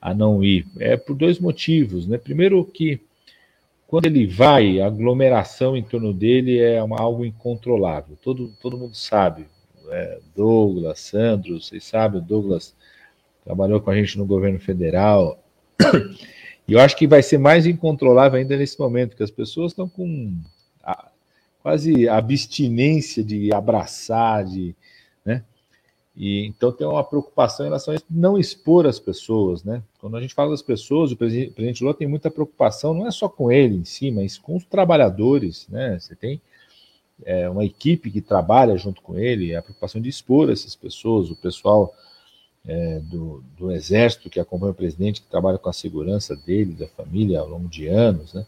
[0.00, 0.66] a não ir.
[0.80, 2.18] É por dois motivos, né?
[2.18, 3.00] Primeiro que
[3.86, 8.16] quando ele vai, a aglomeração em torno dele é uma, algo incontrolável.
[8.20, 9.46] Todo, todo mundo sabe.
[9.90, 12.74] É, Douglas, Sandro, vocês sabem, o Douglas
[13.44, 15.38] trabalhou com a gente no governo federal.
[16.72, 19.86] E eu acho que vai ser mais incontrolável ainda nesse momento, que as pessoas estão
[19.86, 20.34] com
[20.82, 21.10] a,
[21.62, 24.74] quase abstinência de abraçar, de,
[25.22, 25.44] né?
[26.16, 29.82] E então tem uma preocupação em relação a isso, não expor as pessoas, né?
[30.00, 33.06] Quando a gente fala das pessoas, o presidente, o presidente Lula tem muita preocupação, não
[33.06, 35.98] é só com ele em si, mas com os trabalhadores, né?
[36.00, 36.40] Você tem
[37.22, 41.36] é, uma equipe que trabalha junto com ele, a preocupação de expor essas pessoas, o
[41.36, 41.94] pessoal
[42.66, 46.86] é, do, do, Exército que acompanha o presidente, que trabalha com a segurança dele, da
[46.88, 48.46] família ao longo de anos, né?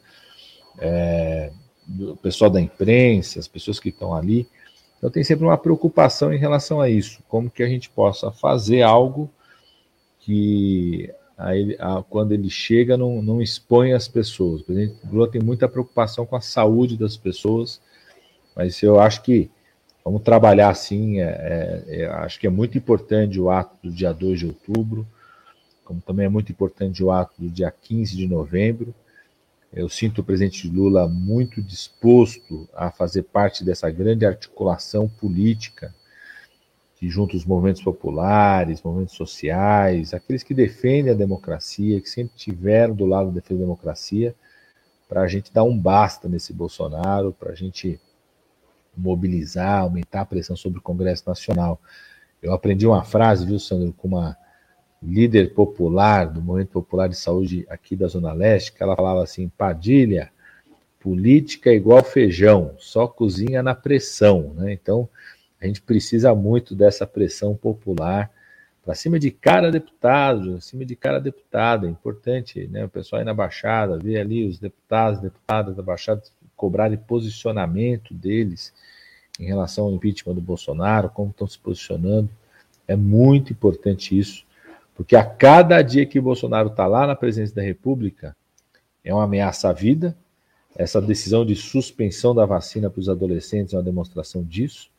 [0.78, 1.52] É,
[2.00, 4.48] o pessoal da imprensa, as pessoas que estão ali.
[4.98, 8.82] Então tem sempre uma preocupação em relação a isso, como que a gente possa fazer
[8.82, 9.30] algo
[10.20, 14.60] que a ele, a, quando ele chega não, não expõe as pessoas.
[14.60, 17.80] O presidente Lula tem muita preocupação com a saúde das pessoas,
[18.56, 19.50] mas eu acho que
[20.04, 21.20] Vamos trabalhar assim.
[21.20, 25.06] É, é, acho que é muito importante o ato do dia 2 de outubro,
[25.84, 28.94] como também é muito importante o ato do dia 15 de novembro.
[29.72, 35.92] Eu sinto o presidente Lula muito disposto a fazer parte dessa grande articulação política
[36.96, 42.94] que junta os movimentos populares, movimentos sociais, aqueles que defendem a democracia, que sempre tiveram
[42.94, 44.34] do lado da defesa da democracia,
[45.08, 48.00] para a gente dar um basta nesse Bolsonaro, para a gente
[48.96, 51.80] mobilizar, aumentar a pressão sobre o Congresso Nacional.
[52.42, 54.36] Eu aprendi uma frase, viu, Sandro, com uma
[55.02, 59.48] líder popular do Movimento Popular de Saúde aqui da Zona Leste, que ela falava assim:
[59.48, 60.30] Padilha,
[61.00, 64.54] política é igual feijão, só cozinha na pressão.
[64.56, 64.72] Né?
[64.72, 65.08] Então,
[65.60, 68.30] a gente precisa muito dessa pressão popular
[68.84, 71.86] para cima de cada deputado, acima de cada deputada.
[71.86, 72.84] É importante, né?
[72.84, 76.22] O pessoal aí na Baixada, ver ali os deputados, deputadas da Baixada
[76.56, 78.72] cobrarem posicionamento deles
[79.38, 82.30] em relação ao impeachment do Bolsonaro, como estão se posicionando.
[82.86, 84.44] É muito importante isso,
[84.94, 88.36] porque a cada dia que o Bolsonaro está lá na presidência da República,
[89.02, 90.16] é uma ameaça à vida.
[90.76, 94.90] Essa decisão de suspensão da vacina para os adolescentes é uma demonstração disso,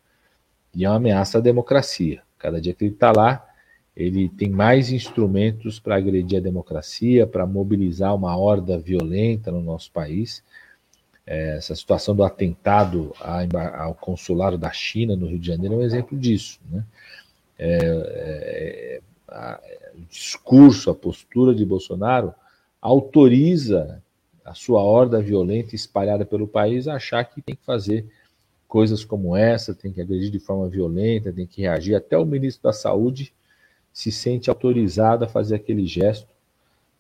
[0.74, 2.22] e é uma ameaça à democracia.
[2.38, 3.48] Cada dia que ele está lá,
[3.96, 9.90] ele tem mais instrumentos para agredir a democracia, para mobilizar uma horda violenta no nosso
[9.92, 10.44] país.
[11.28, 13.12] É, essa situação do atentado
[13.74, 16.60] ao consulado da China no Rio de Janeiro é um exemplo disso.
[16.70, 16.84] Né?
[17.58, 19.60] É, é, a,
[19.96, 22.34] o discurso, a postura de Bolsonaro
[22.80, 24.04] autoriza
[24.44, 28.06] a sua horda violenta espalhada pelo país a achar que tem que fazer
[28.68, 31.96] coisas como essa, tem que agredir de forma violenta, tem que reagir.
[31.96, 33.34] Até o ministro da Saúde
[33.92, 36.28] se sente autorizado a fazer aquele gesto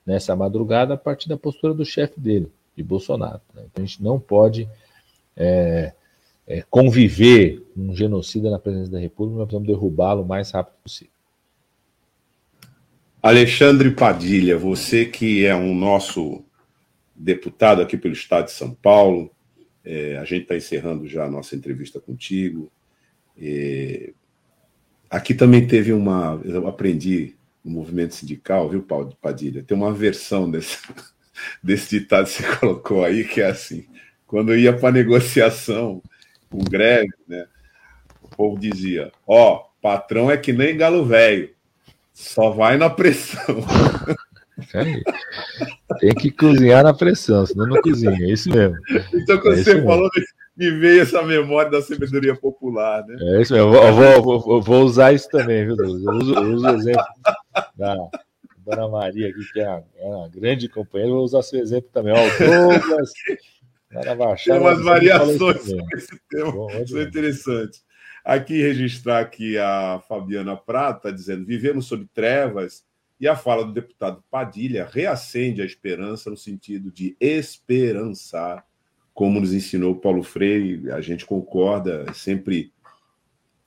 [0.03, 3.41] nessa madrugada a partir da postura do chefe dele de Bolsonaro.
[3.53, 3.63] Né?
[3.71, 4.67] Então a gente não pode
[5.35, 5.93] é,
[6.47, 10.75] é, conviver com um genocida na presença da República, nós precisamos derrubá-lo o mais rápido
[10.83, 11.13] possível.
[13.21, 16.43] Alexandre Padilha, você que é um nosso
[17.15, 19.31] deputado aqui pelo Estado de São Paulo,
[19.83, 22.71] é, a gente está encerrando já a nossa entrevista contigo.
[23.39, 24.11] É,
[25.09, 26.39] aqui também teve uma.
[26.43, 28.85] Eu aprendi no movimento sindical, viu,
[29.19, 29.63] Padilha?
[29.63, 30.77] Tem uma versão desse,
[31.61, 33.85] desse ditado que você colocou aí, que é assim:
[34.25, 36.01] quando eu ia para negociação
[36.49, 37.45] com greve, né,
[38.21, 41.49] o povo dizia: Ó, oh, patrão é que nem galo velho,
[42.13, 43.63] só vai na pressão.
[45.99, 48.77] Tem que cozinhar na pressão, senão não cozinha, é isso mesmo.
[49.13, 50.09] Então, quando é você falou,
[50.55, 53.17] me veio essa memória da sabedoria popular, né?
[53.19, 56.03] É isso mesmo, eu vou, vou, vou, vou usar isso também, viu, Douglas?
[56.03, 57.05] Eu uso, eu uso o exemplo
[57.75, 57.95] da,
[58.65, 62.13] Dona Maria aqui, que é uma, é uma grande companheira, vou usar seu exemplo também.
[62.13, 63.11] Ó, o Douglas,
[64.17, 67.85] Baixada, Tem umas variações sobre esse tema, Bom, são interessantes.
[68.23, 72.83] Aqui registrar que a Fabiana Prata dizendo: vivemos sob trevas,
[73.19, 78.65] e a fala do deputado Padilha reacende a esperança no sentido de esperançar,
[79.13, 82.73] como nos ensinou Paulo Freire, a gente concorda, é sempre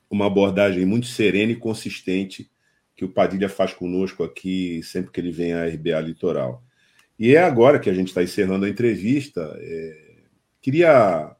[0.09, 2.51] uma abordagem muito serena e consistente
[2.99, 6.61] que o Padilha faz conosco aqui sempre que ele vem à RBA Litoral.
[7.17, 9.57] E é agora que a gente está encerrando a entrevista.
[9.57, 10.17] É...
[10.61, 11.33] Queria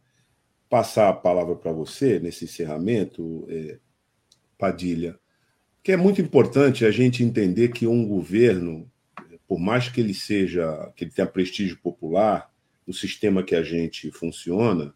[0.70, 3.78] passar a palavra para você nesse encerramento, é...
[4.58, 5.20] Padilha,
[5.84, 8.90] que é muito importante a gente entender que um governo
[9.46, 12.50] por mais que ele seja, que ele tenha prestígio popular,
[12.88, 14.94] no sistema que a gente funciona,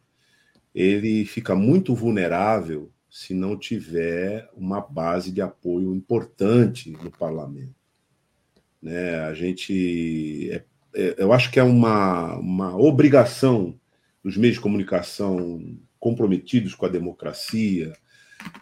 [0.73, 7.75] ele fica muito vulnerável se não tiver uma base de apoio importante no parlamento.
[8.81, 9.19] Né?
[9.19, 10.63] A gente, é,
[10.95, 13.79] é, eu acho que é uma, uma obrigação
[14.23, 17.93] dos meios de comunicação comprometidos com a democracia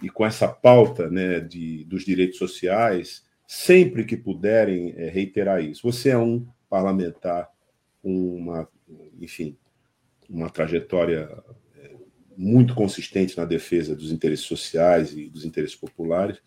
[0.01, 5.89] e com essa pauta né, de, dos direitos sociais, sempre que puderem é, reiterar isso.
[5.89, 7.49] Você é um parlamentar
[8.03, 8.67] com uma,
[9.17, 9.55] enfim,
[10.29, 11.41] uma trajetória
[12.37, 16.37] muito consistente na defesa dos interesses sociais e dos interesses populares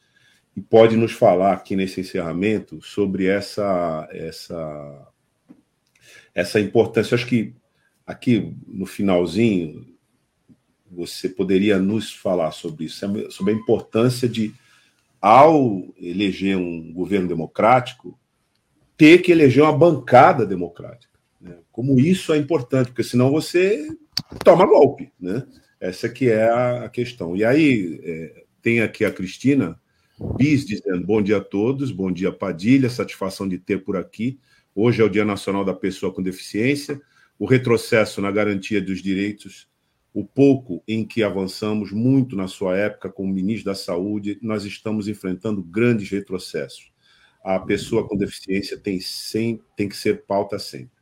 [0.57, 5.09] e pode nos falar aqui nesse encerramento sobre essa essa
[6.35, 7.15] essa importância.
[7.15, 7.55] Eu acho que
[8.07, 9.87] aqui no finalzinho
[10.91, 14.55] você poderia nos falar sobre isso, sobre a importância de
[15.21, 18.19] ao eleger um governo democrático
[18.97, 21.19] ter que eleger uma bancada democrática.
[21.41, 21.57] Né?
[21.73, 23.89] Como isso é importante, porque senão você
[24.45, 25.45] toma golpe, né?
[25.85, 27.37] Essa que é a questão.
[27.37, 29.79] E aí é, tem aqui a Cristina
[30.35, 34.41] Bis dizendo bom dia a todos, bom dia Padilha, satisfação de ter por aqui.
[34.75, 36.99] Hoje é o Dia Nacional da Pessoa com Deficiência,
[37.39, 39.69] o retrocesso na garantia dos direitos,
[40.15, 45.07] o pouco em que avançamos muito na sua época como ministro da Saúde, nós estamos
[45.07, 46.91] enfrentando grandes retrocessos.
[47.45, 50.97] A pessoa com deficiência tem, sem, tem que ser pauta sempre.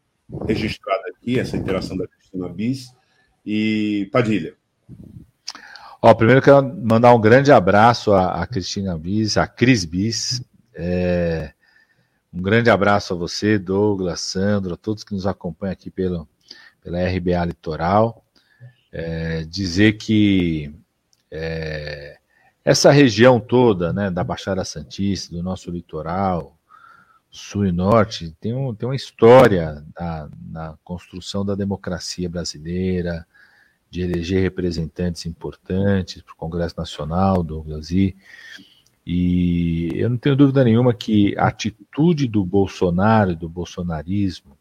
[0.45, 2.93] Registrada aqui essa interação da Cristina Bis
[3.47, 4.61] e Padilha.
[6.01, 10.43] Ó, primeiro quero mandar um grande abraço à, à Cristina Bis, à Cris Bis.
[10.75, 11.53] É,
[12.33, 16.29] um grande abraço a você, Douglas, Sandro, a todos que nos acompanham aqui pelo,
[16.83, 18.25] pela RBA Litoral.
[18.91, 20.75] É, dizer que
[21.31, 22.19] é,
[22.65, 26.57] essa região toda, né, da Baixada Santista, do nosso litoral,
[27.31, 33.27] sul e norte, tem, um, tem uma história na, na construção da democracia brasileira,
[33.93, 38.17] de eleger representantes importantes para o Congresso Nacional, Douglas, e,
[39.07, 44.57] e eu não tenho dúvida nenhuma que a atitude do Bolsonaro e do bolsonarismo,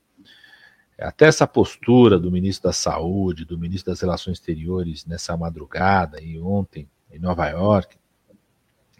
[0.99, 6.37] até essa postura do ministro da Saúde, do ministro das Relações Exteriores nessa madrugada e
[6.37, 7.95] ontem em Nova York,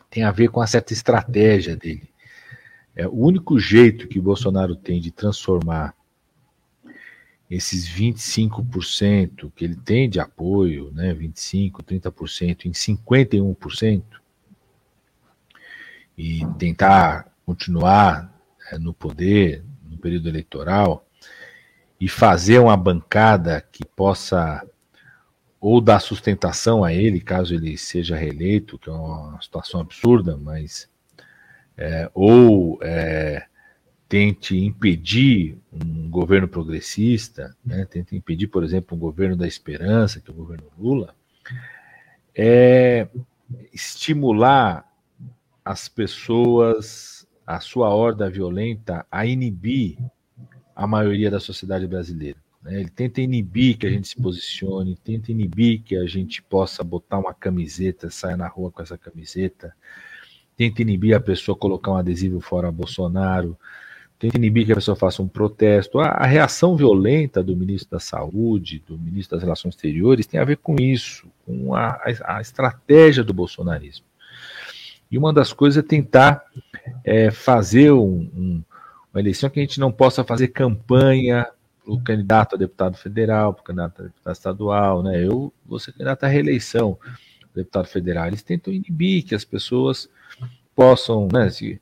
[0.10, 2.10] tem a ver com a certa estratégia dele.
[2.96, 5.94] É o único jeito que Bolsonaro tem de transformar
[7.52, 14.04] esses 25% que ele tem de apoio, né, 25%, 30%, em 51%,
[16.18, 18.34] e tentar continuar
[18.72, 21.06] é, no poder no período eleitoral
[22.00, 24.66] e fazer uma bancada que possa
[25.60, 30.90] ou dar sustentação a ele, caso ele seja reeleito, que é uma situação absurda, mas
[31.78, 33.46] é, ou é,
[34.12, 40.30] tente impedir um governo progressista, né, tente impedir, por exemplo, um governo da esperança, que
[40.30, 41.16] é o governo Lula,
[42.36, 43.08] é
[43.72, 44.86] estimular
[45.64, 49.98] as pessoas, a sua horda violenta, a inibir
[50.76, 52.38] a maioria da sociedade brasileira.
[52.62, 52.82] Né?
[52.82, 57.18] Ele tenta inibir que a gente se posicione, tenta inibir que a gente possa botar
[57.18, 59.74] uma camiseta, saia na rua com essa camiseta,
[60.58, 63.58] tenta inibir a pessoa colocar um adesivo fora Bolsonaro,
[64.22, 66.00] tenta inibir que a pessoa faça um protesto.
[66.00, 70.46] A, a, reação violenta do ministro da Saúde, do ministro das Relações Exteriores, tem a
[70.46, 74.06] ver com isso, com a, a, a estratégia do bolsonarismo.
[75.10, 76.46] E uma das coisas é tentar
[77.04, 78.64] é, fazer um, um,
[79.12, 81.48] uma eleição que a gente não possa fazer campanha
[81.84, 85.04] para o candidato a deputado federal, para o candidato a deputado estadual.
[85.04, 85.26] Né?
[85.26, 86.96] Eu vou ser candidato à reeleição
[87.56, 88.28] deputado federal.
[88.28, 90.08] Eles tentam inibir que as pessoas
[90.76, 91.82] possam, né, se,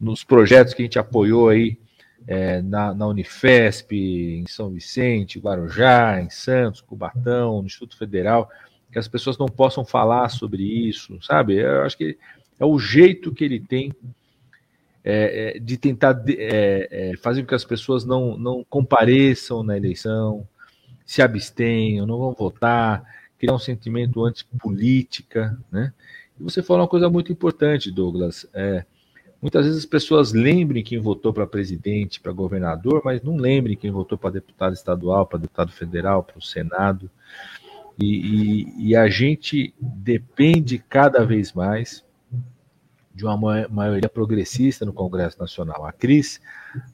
[0.00, 1.78] nos projetos que a gente apoiou aí
[2.26, 8.48] é, na, na, Unifesp, em São Vicente, Guarujá, em Santos, Cubatão, no Instituto Federal,
[8.90, 11.56] que as pessoas não possam falar sobre isso, sabe?
[11.56, 12.18] Eu acho que
[12.58, 13.92] é o jeito que ele tem
[15.02, 19.62] é, é, de tentar de, é, é, fazer com que as pessoas não, não compareçam
[19.62, 20.46] na eleição,
[21.06, 23.02] se abstenham, não vão votar,
[23.38, 25.92] criar um sentimento antipolítica, né?
[26.38, 28.46] E você falou uma coisa muito importante, Douglas.
[28.52, 28.84] É,
[29.40, 33.90] Muitas vezes as pessoas lembrem quem votou para presidente, para governador, mas não lembrem quem
[33.90, 37.10] votou para deputado estadual, para deputado federal, para o Senado.
[37.98, 42.04] E, e, e, a gente depende cada vez mais
[43.14, 45.84] de uma maioria progressista no Congresso Nacional.
[45.84, 46.40] A Cris,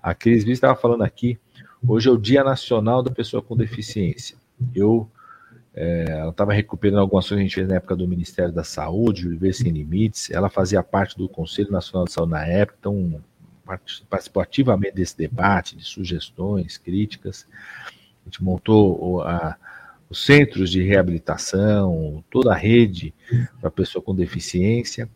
[0.02, 1.38] a Cris estava falando aqui,
[1.86, 4.36] hoje é o Dia Nacional da Pessoa com Deficiência.
[4.74, 5.08] Eu
[5.76, 8.64] é, ela estava recuperando algumas coisas que a gente fez na época do Ministério da
[8.64, 10.30] Saúde, Viver Sem Limites.
[10.30, 13.22] Ela fazia parte do Conselho Nacional de Saúde na época, então
[14.08, 17.46] participou ativamente desse debate, de sugestões, críticas.
[18.24, 19.56] A gente montou a,
[20.08, 23.12] os centros de reabilitação, toda a rede
[23.60, 25.10] para pessoa com deficiência.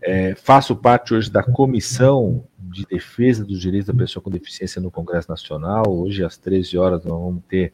[0.00, 4.90] É, faço parte hoje da comissão de defesa dos direitos da pessoa com deficiência no
[4.90, 5.84] Congresso Nacional.
[5.88, 7.72] Hoje, às 13 horas, nós vamos ter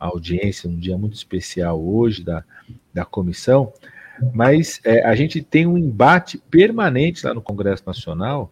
[0.00, 2.42] a audiência, um dia muito especial hoje da,
[2.92, 3.72] da comissão.
[4.32, 8.50] Mas é, a gente tem um embate permanente lá no Congresso Nacional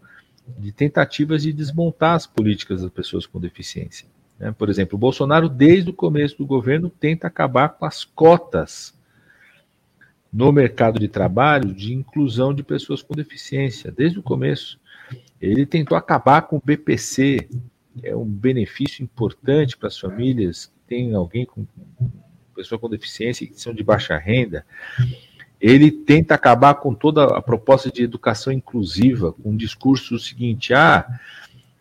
[0.58, 4.06] de tentativas de desmontar as políticas das pessoas com deficiência.
[4.38, 4.54] Né?
[4.56, 8.94] Por exemplo, o Bolsonaro, desde o começo do governo, tenta acabar com as cotas
[10.32, 14.78] no mercado de trabalho de inclusão de pessoas com deficiência, desde o começo.
[15.40, 17.48] Ele tentou acabar com o BPC,
[17.98, 21.66] que é um benefício importante para as famílias têm alguém com
[22.54, 24.64] pessoa com deficiência que são de baixa renda.
[25.60, 31.06] Ele tenta acabar com toda a proposta de educação inclusiva, com um discurso seguinte: ah,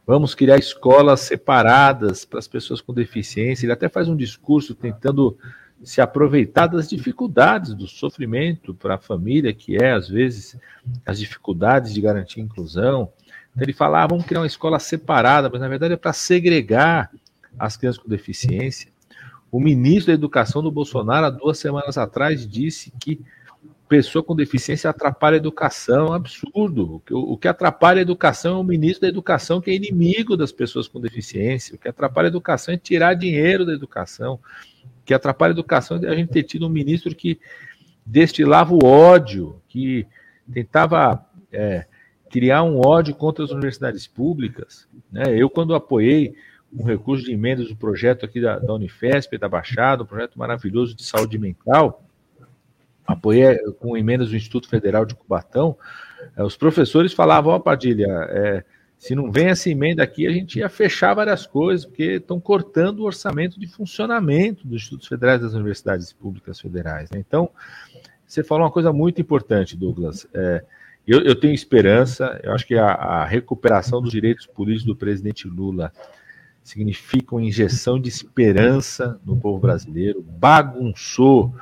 [0.07, 3.65] Vamos criar escolas separadas para as pessoas com deficiência.
[3.65, 5.37] Ele até faz um discurso tentando
[5.83, 10.57] se aproveitar das dificuldades do sofrimento para a família, que é, às vezes,
[11.05, 13.11] as dificuldades de garantir inclusão.
[13.51, 17.11] Então, ele fala: ah, vamos criar uma escola separada, mas na verdade é para segregar
[17.59, 18.89] as crianças com deficiência.
[19.51, 23.21] O ministro da Educação do Bolsonaro, há duas semanas atrás, disse que
[23.87, 27.01] pessoa com deficiência atrapalha a educação, é absurdo.
[27.09, 30.87] O que atrapalha a educação é o ministro da Educação, que é inimigo das pessoas
[30.87, 31.75] com deficiência.
[31.75, 34.35] O que atrapalha a educação é tirar dinheiro da educação.
[35.01, 37.39] O que atrapalha a educação é a gente ter tido um ministro que
[38.05, 40.05] destilava o ódio, que
[40.51, 41.85] tentava é,
[42.29, 44.87] criar um ódio contra as universidades públicas.
[45.11, 45.23] Né?
[45.35, 46.35] Eu, quando apoiei
[46.73, 50.95] um recurso de emendas do projeto aqui da, da Unifesp, da Baixada, um projeto maravilhoso
[50.95, 52.03] de saúde mental,
[53.05, 55.77] apoiei com emendas do Instituto Federal de Cubatão,
[56.35, 58.63] é, os professores falavam, ó, oh, Padilha, é,
[58.97, 62.99] se não vem essa emenda aqui, a gente ia fechar várias coisas, porque estão cortando
[62.99, 67.09] o orçamento de funcionamento dos institutos federais das universidades públicas federais.
[67.11, 67.19] Né?
[67.19, 67.49] Então,
[68.25, 70.27] você falou uma coisa muito importante, Douglas.
[70.33, 70.63] É,
[71.07, 75.47] eu, eu, tenho esperança, eu acho que a, a, recuperação dos direitos políticos do presidente
[75.47, 75.93] Lula
[76.67, 81.53] significa uma injeção de esperança no povo brasileiro, bagunçou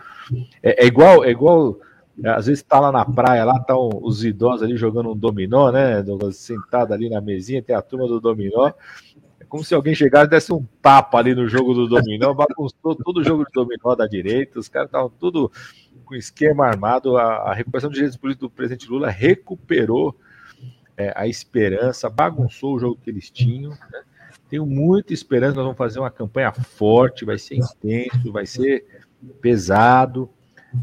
[0.64, 1.80] é, é igual, é igual.
[2.26, 5.72] Às vezes tá lá na praia, lá estão tá os idosos ali jogando um dominó,
[5.72, 6.04] né?
[6.32, 8.72] Sentado ali na mesinha, tem a turma do dominó.
[9.40, 12.96] É como se alguém chegasse e desse um tapa ali no jogo do dominó, bagunçou
[12.96, 15.52] todo o jogo de dominó da direita, os caras estavam tudo
[16.06, 17.18] com esquema armado.
[17.18, 20.16] A, a recuperação de direitos políticos do presidente Lula recuperou
[20.98, 23.72] é, a esperança, bagunçou o jogo que eles tinham.
[23.72, 24.02] Né?
[24.56, 28.86] Tenho muita esperança, nós vamos fazer uma campanha forte, vai ser intenso, vai ser
[29.42, 30.30] pesado.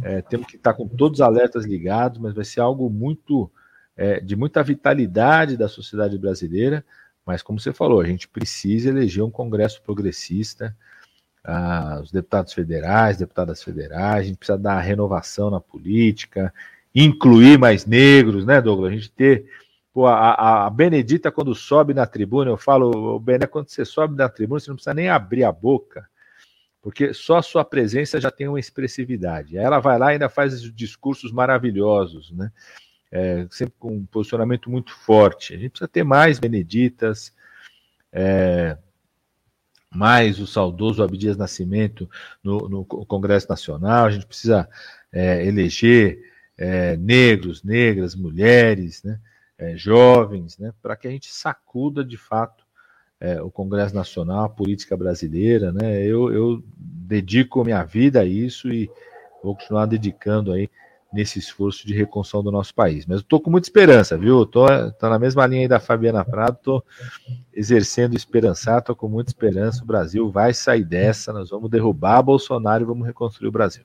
[0.03, 3.51] É, temos que estar com todos os alertas ligados, mas vai ser algo muito
[3.97, 6.85] é, de muita vitalidade da sociedade brasileira.
[7.25, 10.77] Mas, como você falou, a gente precisa eleger um Congresso progressista,
[11.43, 16.53] ah, os deputados federais, deputadas federais, a gente precisa dar renovação na política,
[16.95, 18.93] incluir mais negros, né, Douglas?
[18.93, 19.47] A gente ter.
[19.93, 24.29] Pô, a, a Benedita, quando sobe na tribuna, eu falo, Bené, quando você sobe na
[24.29, 26.09] tribuna, você não precisa nem abrir a boca
[26.83, 29.57] porque só a sua presença já tem uma expressividade.
[29.57, 32.51] Ela vai lá e ainda faz discursos maravilhosos, né?
[33.11, 35.55] É, sempre com um posicionamento muito forte.
[35.55, 37.33] A gente precisa ter mais Beneditas,
[38.11, 38.77] é,
[39.95, 42.11] mais o saudoso Abdias Nascimento
[42.43, 44.69] no, no Congresso Nacional, a gente precisa
[45.13, 46.19] é, eleger
[46.57, 49.21] é, negros, negras, mulheres, né,
[49.63, 52.65] é, jovens, né, para que a gente sacuda de fato
[53.21, 56.05] é, o Congresso Nacional, a política brasileira, né?
[56.05, 58.91] Eu, eu dedico minha vida a isso e
[59.41, 60.69] vou continuar dedicando aí
[61.13, 63.07] nesse esforço de reconstrução do nosso país.
[63.07, 64.45] Mas eu tô com muita esperança, viu?
[64.45, 64.67] Tô,
[64.99, 66.85] tô na mesma linha aí da Fabiana Prado, tô
[67.55, 69.85] exercendo esperançar, tô com muita esperança.
[69.85, 73.85] O Brasil vai sair dessa, nós vamos derrubar Bolsonaro e vamos reconstruir o Brasil.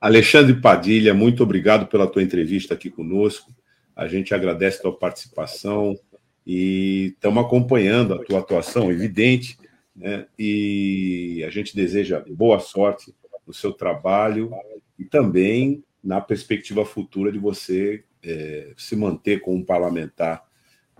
[0.00, 3.55] Alexandre Padilha, muito obrigado pela tua entrevista aqui conosco.
[3.96, 5.98] A gente agradece a tua participação,
[6.46, 9.58] e estamos acompanhando a tua atuação, evidente,
[9.94, 10.26] né?
[10.38, 13.12] e a gente deseja boa sorte
[13.44, 14.52] no seu trabalho
[14.96, 20.44] e também na perspectiva futura de você é, se manter como um parlamentar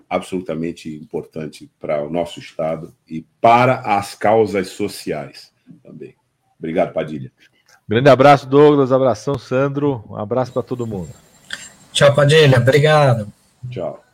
[0.09, 6.15] absolutamente importante para o nosso Estado e para as causas sociais também.
[6.59, 7.33] Obrigado, Padilha.
[7.89, 8.91] Grande abraço, Douglas.
[8.91, 10.05] Abração, Sandro.
[10.09, 11.26] Um abraço para todo mundo.
[11.97, 12.59] Tchau, Padilha.
[12.59, 13.27] Obrigado.
[13.71, 14.06] Tchau.